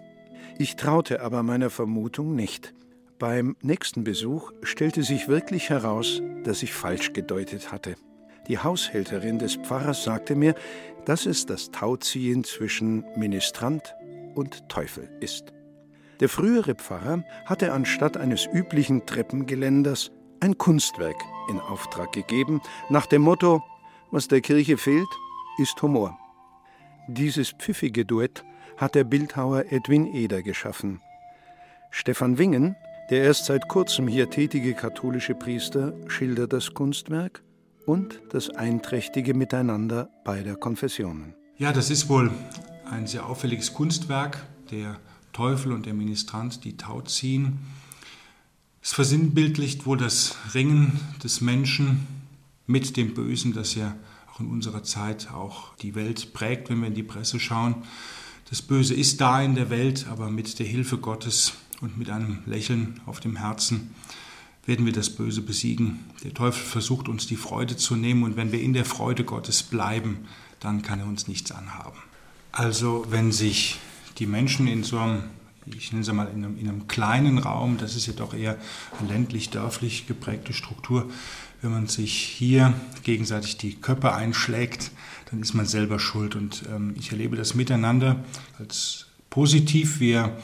[0.57, 2.73] Ich traute aber meiner Vermutung nicht.
[3.19, 7.95] Beim nächsten Besuch stellte sich wirklich heraus, dass ich falsch gedeutet hatte.
[8.47, 10.55] Die Haushälterin des Pfarrers sagte mir,
[11.05, 13.95] dass es das Tauziehen zwischen Ministrant
[14.35, 15.53] und Teufel ist.
[16.19, 23.23] Der frühere Pfarrer hatte anstatt eines üblichen Treppengeländers ein Kunstwerk in Auftrag gegeben, nach dem
[23.23, 23.63] Motto:
[24.11, 25.07] Was der Kirche fehlt,
[25.57, 26.17] ist Humor.
[27.07, 28.43] Dieses pfiffige Duett
[28.77, 31.01] hat der Bildhauer Edwin Eder geschaffen.
[31.91, 32.75] Stefan Wingen,
[33.09, 37.43] der erst seit kurzem hier tätige katholische Priester, schildert das Kunstwerk
[37.85, 41.35] und das einträchtige Miteinander beider Konfessionen.
[41.57, 42.31] Ja, das ist wohl
[42.89, 44.99] ein sehr auffälliges Kunstwerk der
[45.33, 47.59] Teufel und der Ministrant, die Tau ziehen.
[48.81, 52.07] Es versinnbildlicht wohl das Ringen des Menschen
[52.67, 53.95] mit dem Bösen, das ja
[54.31, 57.75] auch in unserer Zeit auch die Welt prägt, wenn wir in die Presse schauen.
[58.49, 62.39] Das Böse ist da in der Welt, aber mit der Hilfe Gottes und mit einem
[62.45, 63.95] Lächeln auf dem Herzen
[64.65, 65.99] werden wir das Böse besiegen.
[66.23, 69.63] Der Teufel versucht uns die Freude zu nehmen und wenn wir in der Freude Gottes
[69.63, 70.25] bleiben,
[70.59, 71.97] dann kann er uns nichts anhaben.
[72.51, 73.79] Also wenn sich
[74.17, 75.23] die Menschen in so einem,
[75.65, 78.57] ich nenne es mal, in einem, in einem kleinen Raum, das ist ja doch eher
[79.07, 81.09] ländlich-dörflich geprägte Struktur,
[81.61, 84.91] wenn man sich hier gegenseitig die Köpfe einschlägt,
[85.31, 86.35] dann ist man selber schuld.
[86.35, 88.23] Und ähm, ich erlebe das miteinander
[88.59, 89.99] als positiv.
[89.99, 90.37] Wir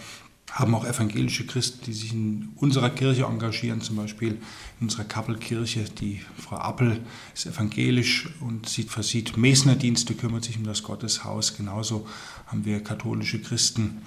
[0.52, 4.34] haben auch evangelische Christen, die sich in unserer Kirche engagieren, zum Beispiel
[4.80, 5.86] in unserer Kappelkirche.
[5.86, 7.00] Die Frau Appel
[7.34, 11.56] ist evangelisch und sie versieht Mesnerdienste, kümmert sich um das Gotteshaus.
[11.56, 12.06] Genauso
[12.48, 14.02] haben wir katholische Christen,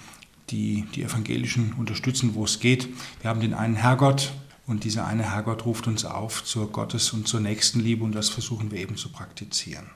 [0.50, 2.88] die die Evangelischen unterstützen, wo es geht.
[3.22, 4.32] Wir haben den einen Herrgott
[4.66, 8.70] und dieser eine Herrgott ruft uns auf zur Gottes- und zur Nächstenliebe und das versuchen
[8.70, 9.90] wir eben zu praktizieren.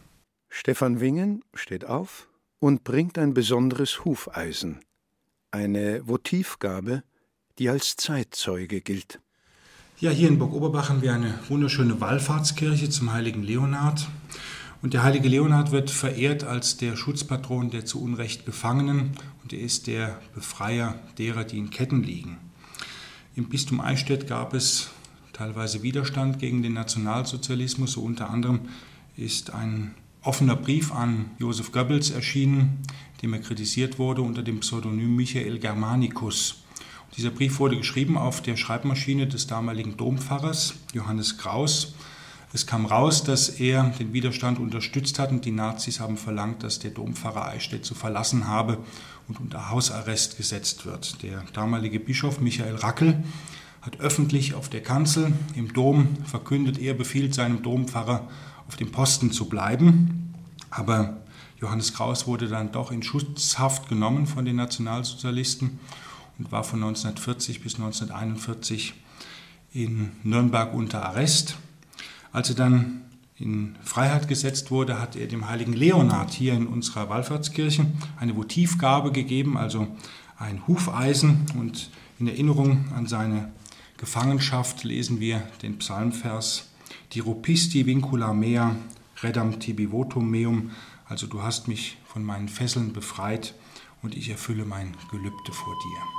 [0.49, 2.26] Stefan Wingen steht auf
[2.59, 4.80] und bringt ein besonderes Hufeisen
[5.51, 7.03] eine Votivgabe,
[7.59, 9.20] die als Zeitzeuge gilt.
[10.01, 14.09] Ja, hier in Burg Oberbach haben wir eine wunderschöne Wallfahrtskirche zum heiligen Leonhard.
[14.80, 19.59] Und der heilige Leonhard wird verehrt als der Schutzpatron der zu Unrecht Gefangenen und er
[19.59, 22.38] ist der Befreier derer, die in Ketten liegen.
[23.34, 24.90] Im Bistum Eichstätt gab es
[25.32, 27.92] teilweise Widerstand gegen den Nationalsozialismus.
[27.92, 28.68] So unter anderem
[29.16, 29.94] ist ein
[30.28, 32.82] offener Brief an Josef Goebbels erschienen,
[33.22, 36.64] dem er kritisiert wurde unter dem Pseudonym Michael Germanicus.
[37.16, 41.94] Dieser Brief wurde geschrieben auf der Schreibmaschine des damaligen Dompfarrers Johannes Kraus.
[42.52, 46.78] Es kam raus, dass er den Widerstand unterstützt hat und die Nazis haben verlangt, dass
[46.78, 48.76] der Dompfarrer Eichstätt zu verlassen habe
[49.28, 51.22] und unter Hausarrest gesetzt wird.
[51.22, 53.24] Der damalige Bischof Michael Rackel
[53.80, 58.28] hat öffentlich auf der Kanzel im Dom verkündet, er befiehlt seinem Dompfarrer
[58.68, 60.34] auf dem Posten zu bleiben.
[60.70, 61.16] Aber
[61.60, 65.80] Johannes Kraus wurde dann doch in Schutzhaft genommen von den Nationalsozialisten
[66.38, 68.94] und war von 1940 bis 1941
[69.72, 71.56] in Nürnberg unter Arrest.
[72.32, 73.02] Als er dann
[73.36, 77.86] in Freiheit gesetzt wurde, hat er dem heiligen Leonhard hier in unserer Wallfahrtskirche
[78.18, 79.88] eine Votivgabe gegeben, also
[80.36, 81.46] ein Hufeisen.
[81.58, 83.52] Und in Erinnerung an seine
[83.96, 86.67] Gefangenschaft lesen wir den Psalmvers
[87.12, 88.76] Die Rupisti vincula mea,
[89.22, 90.70] redam tibi votum meum,
[91.06, 93.54] also du hast mich von meinen Fesseln befreit
[94.02, 96.17] und ich erfülle mein Gelübde vor dir.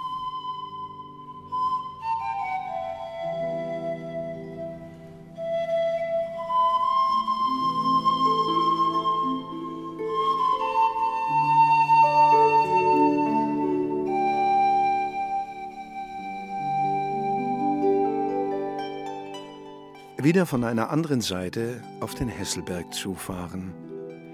[20.29, 23.73] Wieder von einer anderen Seite auf den Hesselberg zufahren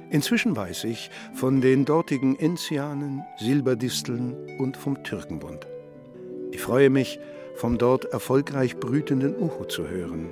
[0.09, 5.65] Inzwischen weiß ich von den dortigen Enzianen, Silberdisteln und vom Türkenbund.
[6.51, 7.17] Ich freue mich,
[7.55, 10.31] vom dort erfolgreich brütenden Uhu zu hören.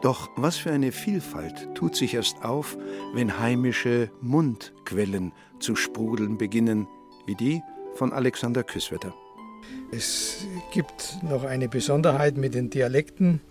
[0.00, 2.78] Doch was für eine Vielfalt tut sich erst auf,
[3.12, 6.88] wenn heimische Mundquellen zu sprudeln beginnen,
[7.26, 7.60] wie die
[7.96, 9.12] von Alexander Küsswetter.
[9.92, 13.42] Es gibt noch eine Besonderheit mit den Dialekten.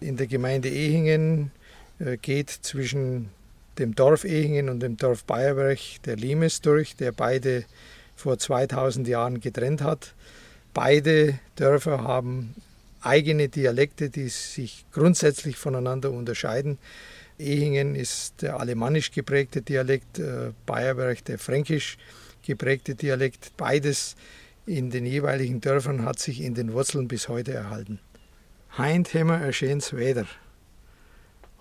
[0.00, 1.50] In der Gemeinde Ehingen
[1.98, 3.30] äh, geht zwischen
[3.78, 7.64] dem Dorf Ehingen und dem Dorf Bayerberg der Limes durch, der beide
[8.14, 10.14] vor 2000 Jahren getrennt hat.
[10.72, 12.54] Beide Dörfer haben
[13.00, 16.78] eigene Dialekte, die sich grundsätzlich voneinander unterscheiden.
[17.38, 21.98] Ehingen ist der alemannisch geprägte Dialekt, äh, Bayerberg der fränkisch
[22.44, 23.52] geprägte Dialekt.
[23.56, 24.16] Beides
[24.66, 28.00] in den jeweiligen Dörfern hat sich in den Wurzeln bis heute erhalten.
[28.76, 30.26] Heint hemmer erschehens Wetter.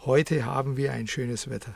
[0.05, 1.73] Heute haben wir ein schönes Wetter.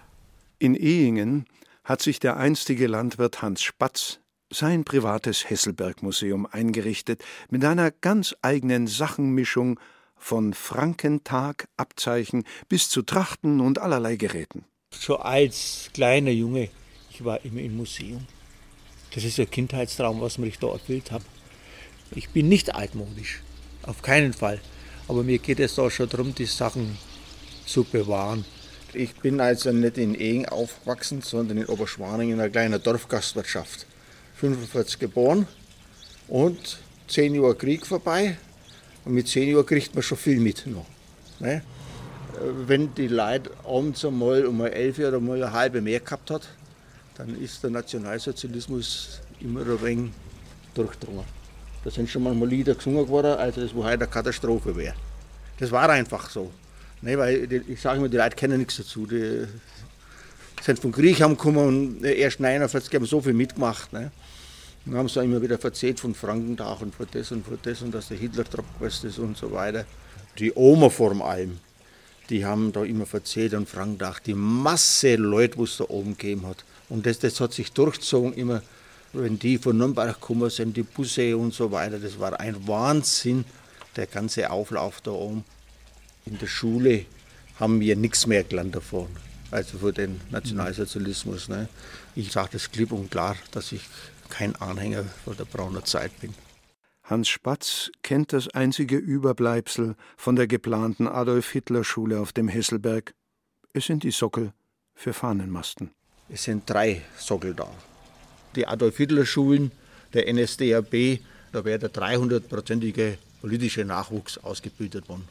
[0.60, 1.46] In Ehingen
[1.84, 4.20] hat sich der einstige Landwirt Hans Spatz
[4.52, 9.80] sein privates Hesselberg-Museum eingerichtet mit einer ganz eigenen Sachenmischung
[10.18, 14.66] von Frankentag, Abzeichen bis zu Trachten und allerlei Geräten.
[14.94, 16.70] Schon als kleiner Junge,
[17.10, 18.28] ich war immer im Museum.
[19.16, 21.26] Das ist ein Kindheitstraum, was ich da erfüllt habe.
[22.12, 23.42] Ich bin nicht altmodisch,
[23.84, 24.60] auf keinen Fall.
[25.08, 26.98] Aber mir geht es da schon darum, die Sachen
[27.66, 28.46] zu bewahren.
[28.94, 33.86] Ich bin also nicht in Ehen aufgewachsen, sondern in Oberschwaning in einer kleinen Dorfgastwirtschaft.
[34.36, 35.48] 45 geboren
[36.28, 38.38] und 10 Jahre Krieg vorbei.
[39.06, 40.86] Und mit 10 Jahren kriegt man schon viel mit noch.
[41.40, 41.64] Ne?
[42.68, 46.48] Wenn die Leute abends einmal um 11 Uhr oder mal eine halbe mehr gehabt hat,
[47.16, 50.12] dann ist der Nationalsozialismus immer ein wenig
[50.74, 51.41] durchdrungen.
[51.84, 54.96] Da sind schon manchmal Lieder gesungen worden, also das wo heute eine Katastrophe wäre.
[55.58, 56.52] Das war einfach so.
[57.02, 59.08] Ne, weil die, ich sage immer, die Leute kennen nichts dazu.
[59.08, 59.48] Die
[60.62, 63.92] sind von Krieg gekommen und erst 49 haben so viel mitgemacht.
[63.92, 64.12] Ne.
[64.86, 67.82] Wir haben es auch immer wieder erzählt von Frankentag und von das und von das
[67.82, 69.86] und dass der Hitler drauf ist und so weiter.
[70.38, 71.60] Die Oma vor allem,
[72.30, 76.48] die haben da immer erzählt an Frankentag, die Masse Leute, die es da oben gegeben
[76.48, 76.64] hat.
[76.90, 78.62] Und das, das hat sich durchgezogen immer,
[79.14, 82.00] wenn die von Nürnberg gekommen sind, die Busse und so weiter.
[82.00, 83.46] Das war ein Wahnsinn,
[83.96, 85.44] der ganze Auflauf da oben.
[86.26, 87.06] In der Schule
[87.60, 89.08] haben wir nichts mehr gelernt davon,
[89.52, 91.50] also für den Nationalsozialismus.
[91.50, 91.68] Ne?
[92.16, 93.82] Ich sage das klipp und klar, dass ich
[94.30, 96.34] kein Anhänger von der Brauner Zeit bin.
[97.04, 103.14] Hans Spatz kennt das einzige Überbleibsel von der geplanten Adolf-Hitler-Schule auf dem Hesselberg.
[103.74, 104.54] Es sind die Sockel
[104.96, 105.92] für Fahnenmasten.
[106.30, 107.70] Es sind drei Sockel da.
[108.56, 109.72] Die Adolf-Hitler-Schulen,
[110.14, 111.20] der NSDAP,
[111.52, 115.28] da wäre der 300-prozentige politische Nachwuchs ausgebildet worden.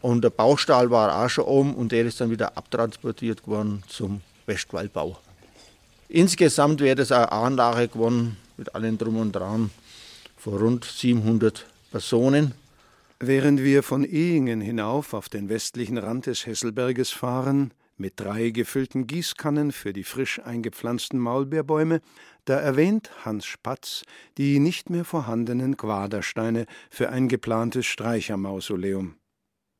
[0.00, 4.20] Und der Baustall war auch schon oben und der ist dann wieder abtransportiert worden zum
[4.46, 5.18] Westwaldbau.
[6.08, 9.70] Insgesamt wäre das eine Anlage geworden mit allem Drum und Dran
[10.36, 12.52] von rund 700 Personen.
[13.18, 19.06] Während wir von Ehingen hinauf auf den westlichen Rand des Hesselberges fahren, mit drei gefüllten
[19.06, 22.00] Gießkannen für die frisch eingepflanzten Maulbeerbäume,
[22.44, 24.02] da erwähnt Hans Spatz
[24.36, 29.16] die nicht mehr vorhandenen Quadersteine für ein geplantes Streichermausoleum.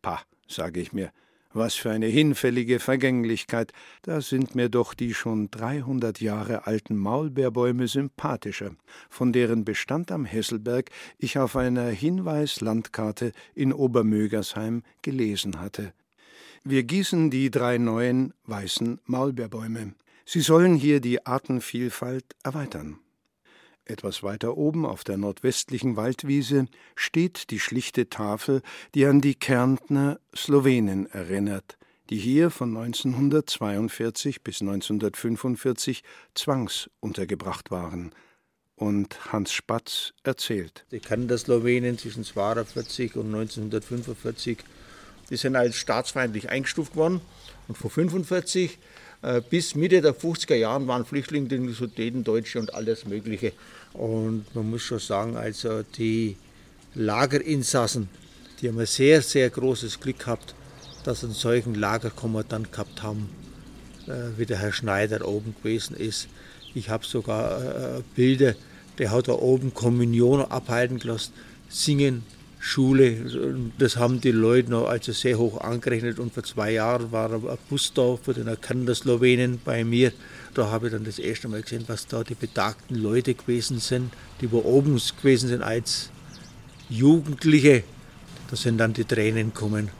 [0.03, 1.11] Pah, sage ich mir,
[1.55, 7.87] was für eine hinfällige Vergänglichkeit, da sind mir doch die schon dreihundert Jahre alten Maulbeerbäume
[7.87, 8.73] sympathischer,
[9.09, 15.95] von deren Bestand am Hesselberg ich auf einer Hinweislandkarte in Obermögersheim gelesen hatte.
[16.67, 19.93] Wir gießen die drei neuen weißen Maulbeerbäume.
[20.25, 22.97] Sie sollen hier die Artenvielfalt erweitern.
[23.85, 26.65] Etwas weiter oben auf der nordwestlichen Waldwiese
[26.97, 28.63] steht die schlichte Tafel,
[28.95, 31.77] die an die Kärntner Slowenen erinnert,
[32.09, 36.03] die hier von 1942 bis 1945
[36.33, 38.13] zwangsuntergebracht waren.
[38.75, 40.87] Und Hans Spatz erzählt.
[40.93, 44.65] Die Kärntner Slowenen zwischen 1942 und 1945
[45.31, 47.21] die sind als staatsfeindlich eingestuft worden.
[47.69, 48.79] Und von 1945
[49.23, 53.53] äh, bis Mitte der 50er Jahre waren Flüchtlinge, Sudeten, Deutsche und alles Mögliche.
[53.95, 56.37] Und man muss schon sagen, also die
[56.95, 58.09] Lagerinsassen,
[58.61, 60.55] die haben ein sehr, sehr großes Glück gehabt,
[61.05, 63.31] dass sie einen solchen Lagerkommandant gehabt haben,
[64.07, 66.29] äh, wie der Herr Schneider oben gewesen ist.
[66.75, 68.55] Ich habe sogar äh, Bilder,
[68.99, 71.33] der hat da oben Kommunion abhalten gelassen,
[71.69, 72.25] singen,
[72.67, 73.71] Schule.
[73.79, 77.59] Das haben die Leute noch also sehr hoch angerechnet und vor zwei Jahren war ein
[77.69, 80.13] Bus da für den erkannten Slowenen bei mir.
[80.55, 84.15] Da habe ich dann das erste Mal gesehen, was da die betagten Leute gewesen sind,
[84.41, 86.09] die wo oben gewesen sind als
[86.89, 87.85] Jugendliche.
[88.49, 89.91] Da sind dann die Tränen gekommen.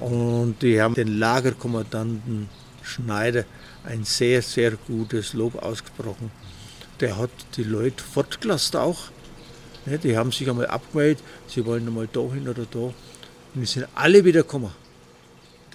[0.00, 2.48] Und die haben den Lagerkommandanten
[2.82, 3.44] Schneider
[3.84, 6.30] ein sehr, sehr gutes Lob ausgesprochen.
[7.00, 9.10] Der hat die Leute fortgelassen auch
[9.86, 12.78] Ne, die haben sich einmal abgemeldet, sie wollen einmal dahin oder da.
[12.78, 12.94] Und
[13.54, 14.72] die sind alle wieder gekommen.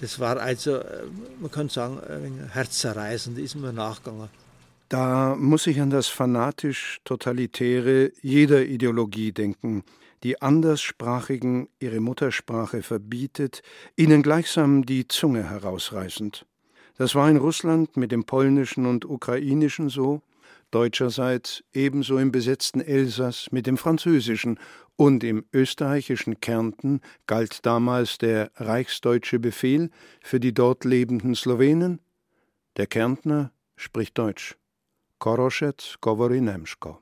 [0.00, 1.04] Das war also, äh,
[1.40, 4.28] man kann sagen, ein herzzerreißend, ist mir nachgegangen.
[4.88, 9.84] Da muss ich an das fanatisch-totalitäre jeder Ideologie denken,
[10.22, 13.62] die Anderssprachigen ihre Muttersprache verbietet,
[13.96, 16.44] ihnen gleichsam die Zunge herausreißend.
[16.98, 20.22] Das war in Russland mit dem Polnischen und Ukrainischen so,
[20.72, 24.58] deutscherseits ebenso im besetzten Elsass mit dem Französischen
[24.96, 32.00] und im österreichischen Kärnten galt damals der reichsdeutsche Befehl für die dort lebenden Slowenen.
[32.76, 34.56] Der Kärntner spricht Deutsch.
[35.18, 36.98] Koroschet govori Nemschko.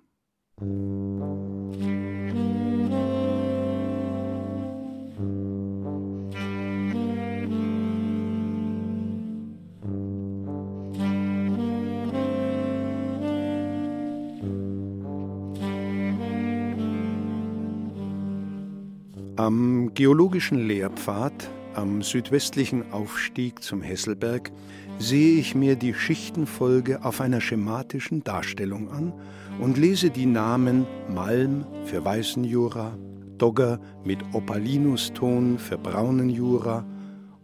[19.40, 21.32] Am geologischen Lehrpfad,
[21.72, 24.52] am südwestlichen Aufstieg zum Hesselberg,
[24.98, 29.14] sehe ich mir die Schichtenfolge auf einer schematischen Darstellung an
[29.58, 32.98] und lese die Namen Malm für weißen Jura,
[33.38, 36.84] Dogger mit Opalinuston für braunen Jura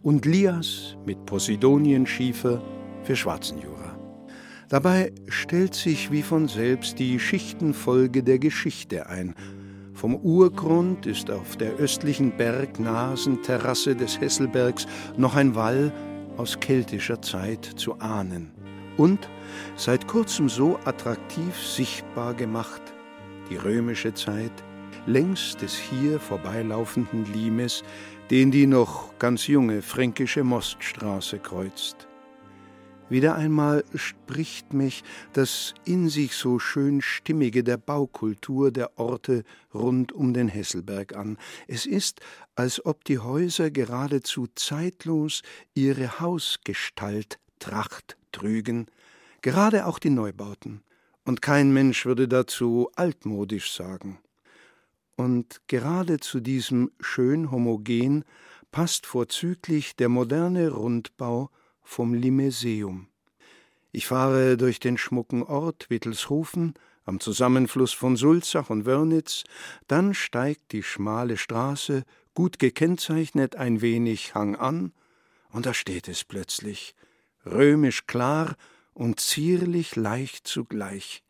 [0.03, 2.61] und Lias mit Posidonienschiefer
[3.01, 3.97] für schwarzen Jura.
[4.69, 9.33] Dabei stellt sich wie von selbst die Schichtenfolge der Geschichte ein,
[9.97, 14.85] vom Urgrund ist auf der östlichen Bergnasenterrasse des Hesselbergs
[15.17, 15.91] noch ein Wall
[16.37, 18.51] aus keltischer Zeit zu ahnen.
[18.95, 19.27] Und
[19.75, 22.81] seit kurzem so attraktiv sichtbar gemacht,
[23.49, 24.51] die römische Zeit,
[25.07, 27.83] längs des hier vorbeilaufenden Limes,
[28.29, 32.06] den die noch ganz junge fränkische Moststraße kreuzt.
[33.09, 39.43] Wieder einmal spricht mich das in sich so schön Stimmige der Baukultur der Orte
[39.73, 41.37] rund um den Hesselberg an.
[41.67, 42.19] Es ist,
[42.55, 45.41] als ob die Häuser geradezu zeitlos
[45.73, 48.87] ihre Hausgestalt Tracht trügen,
[49.41, 50.81] gerade auch die Neubauten.
[51.23, 54.19] Und kein Mensch würde dazu altmodisch sagen.
[55.15, 58.23] Und gerade zu diesem schön homogen
[58.71, 61.49] passt vorzüglich der moderne Rundbau
[61.87, 63.07] vom Limeseum.
[63.93, 66.73] Ich fahre durch den schmucken Ort Wittelshofen
[67.05, 69.45] am Zusammenfluss von Sulzach und Wörnitz,
[69.87, 74.91] dann steigt die schmale Straße, gut gekennzeichnet, ein wenig Hang an,
[75.49, 76.93] und da steht es plötzlich,
[77.45, 78.57] römisch klar
[78.93, 81.23] und zierlich leicht zugleich,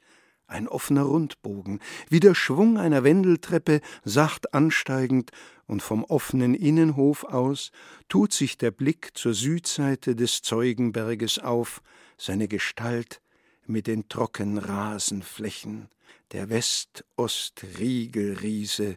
[0.48, 1.80] ein offener Rundbogen,
[2.10, 5.32] wie der Schwung einer Wendeltreppe, sacht ansteigend,
[5.66, 7.72] und vom offenen Innenhof aus
[8.08, 11.82] tut sich der Blick zur Südseite des Zeugenberges auf,
[12.18, 13.22] seine Gestalt
[13.66, 15.89] mit den trockenen Rasenflächen,
[16.32, 18.95] der West-Ost-Riegelriese,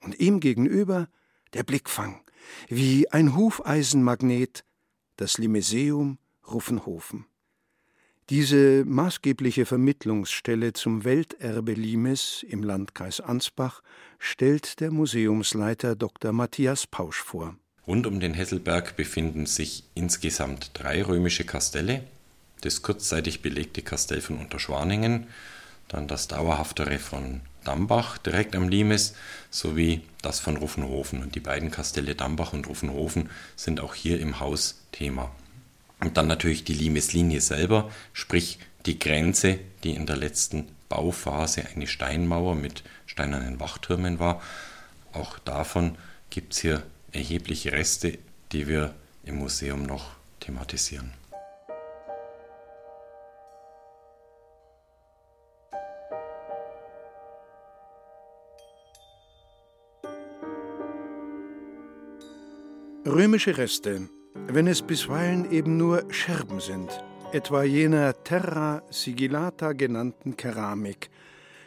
[0.00, 1.08] und ihm gegenüber
[1.52, 2.22] der Blickfang,
[2.68, 4.64] wie ein Hufeisenmagnet,
[5.16, 7.26] das Limeseum Ruffenhofen.
[8.30, 13.82] Diese maßgebliche Vermittlungsstelle zum Welterbe Limes im Landkreis Ansbach
[14.18, 16.32] stellt der Museumsleiter Dr.
[16.32, 17.54] Matthias Pausch vor.
[17.86, 22.04] Rund um den Hesselberg befinden sich insgesamt drei römische Kastelle.
[22.62, 25.26] Das kurzzeitig belegte Kastell von Unterschwaningen,
[25.88, 29.14] dann das dauerhaftere von Dambach direkt am Limes
[29.50, 31.22] sowie das von Ruffenhofen.
[31.22, 35.30] Und die beiden Kastelle Dambach und Ruffenhofen sind auch hier im Haus Thema.
[36.04, 41.86] Und dann natürlich die Limeslinie selber, sprich die Grenze, die in der letzten Bauphase eine
[41.86, 44.42] Steinmauer mit steinernen Wachtürmen war.
[45.14, 45.96] Auch davon
[46.28, 46.82] gibt es hier
[47.12, 48.18] erhebliche Reste,
[48.52, 48.94] die wir
[49.24, 51.14] im Museum noch thematisieren.
[63.06, 71.10] Römische Reste wenn es bisweilen eben nur Scherben sind, etwa jener Terra Sigillata genannten Keramik.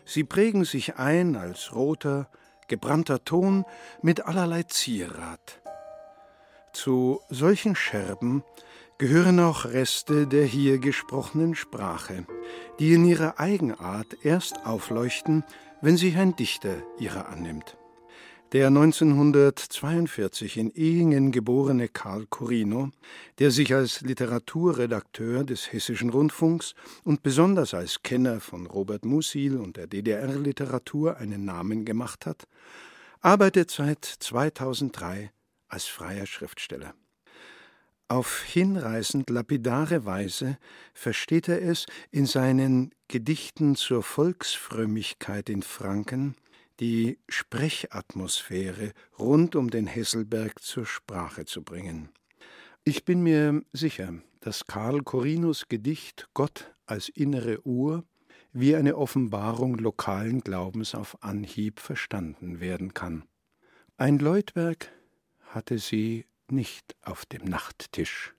[0.05, 2.30] Sie prägen sich ein als roter,
[2.68, 3.65] gebrannter Ton
[4.01, 5.61] mit allerlei Zierat.
[6.74, 8.43] Zu solchen Scherben
[8.97, 12.26] gehören auch Reste der hier gesprochenen Sprache,
[12.80, 15.43] die in ihrer Eigenart erst aufleuchten,
[15.82, 17.78] wenn sich ein Dichter ihrer annimmt.
[18.54, 22.91] Der 1942 in Ehingen geborene Karl Corino,
[23.39, 26.74] der sich als Literaturredakteur des Hessischen Rundfunks
[27.04, 32.48] und besonders als Kenner von Robert Musil und der DDR-Literatur einen Namen gemacht hat,
[33.20, 35.30] arbeitet seit 2003
[35.68, 36.93] als freier Schriftsteller.
[38.08, 40.58] Auf hinreißend lapidare Weise
[40.93, 46.38] versteht er es, in seinen Gedichten zur Volksfrömmigkeit in Franken
[46.80, 52.10] die Sprechatmosphäre rund um den Hesselberg zur Sprache zu bringen.
[52.84, 58.06] Ich bin mir sicher, dass Karl Corinus Gedicht Gott als innere Uhr
[58.54, 63.24] wie eine Offenbarung lokalen Glaubens auf Anhieb verstanden werden kann.
[63.98, 64.92] Ein Leutwerk
[65.48, 68.34] hatte sie nicht auf dem Nachttisch.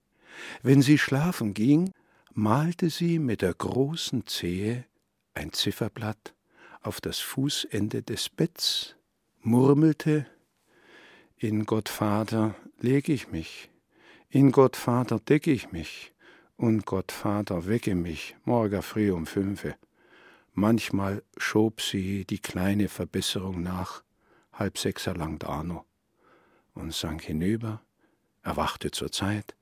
[0.63, 1.93] Wenn sie schlafen ging,
[2.33, 4.87] malte sie mit der großen Zehe
[5.35, 6.35] ein Zifferblatt
[6.83, 8.97] auf das Fußende des Betts,
[9.43, 10.27] murmelte
[11.37, 13.71] In Gott Vater leg ich mich,
[14.31, 16.13] in Gott Vater decke ich mich,
[16.59, 18.37] und Gott Vater wecke mich.
[18.45, 19.77] Morgen früh um fünfe.
[20.53, 24.03] Manchmal schob sie die kleine Verbesserung nach,
[24.53, 25.85] halb sechs erlangt Arno,
[26.75, 27.81] und sank hinüber,
[28.43, 29.55] erwachte zur Zeit,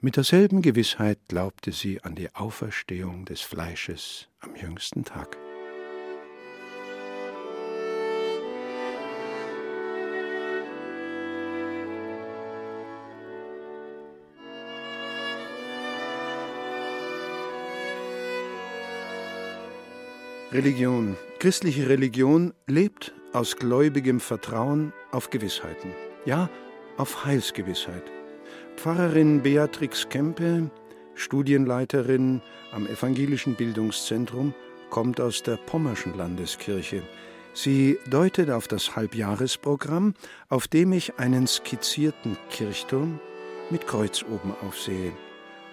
[0.00, 5.36] mit derselben Gewissheit glaubte sie an die Auferstehung des Fleisches am jüngsten Tag.
[20.54, 25.90] Religion, christliche Religion lebt aus gläubigem Vertrauen auf Gewissheiten,
[26.26, 26.48] ja,
[26.96, 28.04] auf Heilsgewissheit.
[28.76, 30.70] Pfarrerin Beatrix Kempe,
[31.16, 32.40] Studienleiterin
[32.70, 34.54] am Evangelischen Bildungszentrum,
[34.90, 37.02] kommt aus der Pommerschen Landeskirche.
[37.52, 40.14] Sie deutet auf das Halbjahresprogramm,
[40.50, 43.18] auf dem ich einen skizzierten Kirchturm
[43.70, 45.10] mit Kreuz oben aufsehe.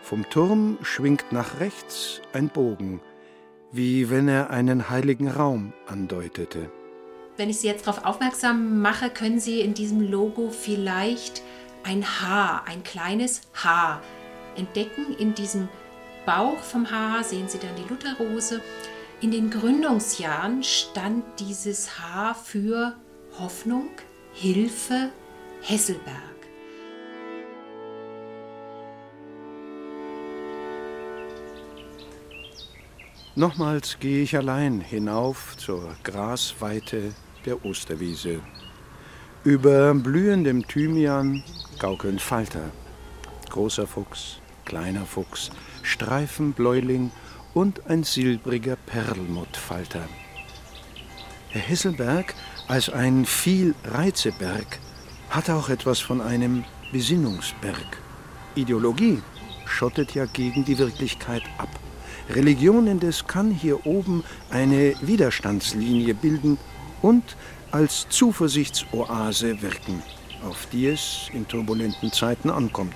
[0.01, 2.99] Vom Turm schwingt nach rechts ein Bogen,
[3.71, 6.69] wie wenn er einen heiligen Raum andeutete.
[7.37, 11.41] Wenn ich Sie jetzt darauf aufmerksam mache, können Sie in diesem Logo vielleicht
[11.83, 14.01] ein Haar, ein kleines Haar
[14.55, 15.15] entdecken.
[15.17, 15.69] In diesem
[16.25, 18.61] Bauch vom Haar sehen Sie dann die Lutherrose.
[19.21, 22.95] In den Gründungsjahren stand dieses Haar für
[23.39, 23.89] Hoffnung,
[24.33, 25.11] Hilfe,
[25.61, 26.30] Hesselberg.
[33.35, 37.13] Nochmals gehe ich allein hinauf zur Grasweite
[37.45, 38.41] der Osterwiese.
[39.45, 41.41] Über blühendem Thymian
[41.79, 42.71] gaukeln Falter,
[43.49, 45.49] großer Fuchs, kleiner Fuchs,
[45.81, 47.11] Streifenbläuling
[47.53, 50.03] und ein silbriger Perlmuttfalter.
[51.51, 52.35] Herr Hesselberg
[52.67, 54.79] als ein Vielreizeberg
[55.29, 57.97] hat auch etwas von einem Besinnungsberg.
[58.55, 59.21] Ideologie
[59.65, 61.69] schottet ja gegen die Wirklichkeit ab.
[62.35, 66.57] Religion indes kann hier oben eine Widerstandslinie bilden
[67.01, 67.35] und
[67.71, 70.01] als Zuversichtsoase wirken,
[70.47, 72.95] auf die es in turbulenten Zeiten ankommt.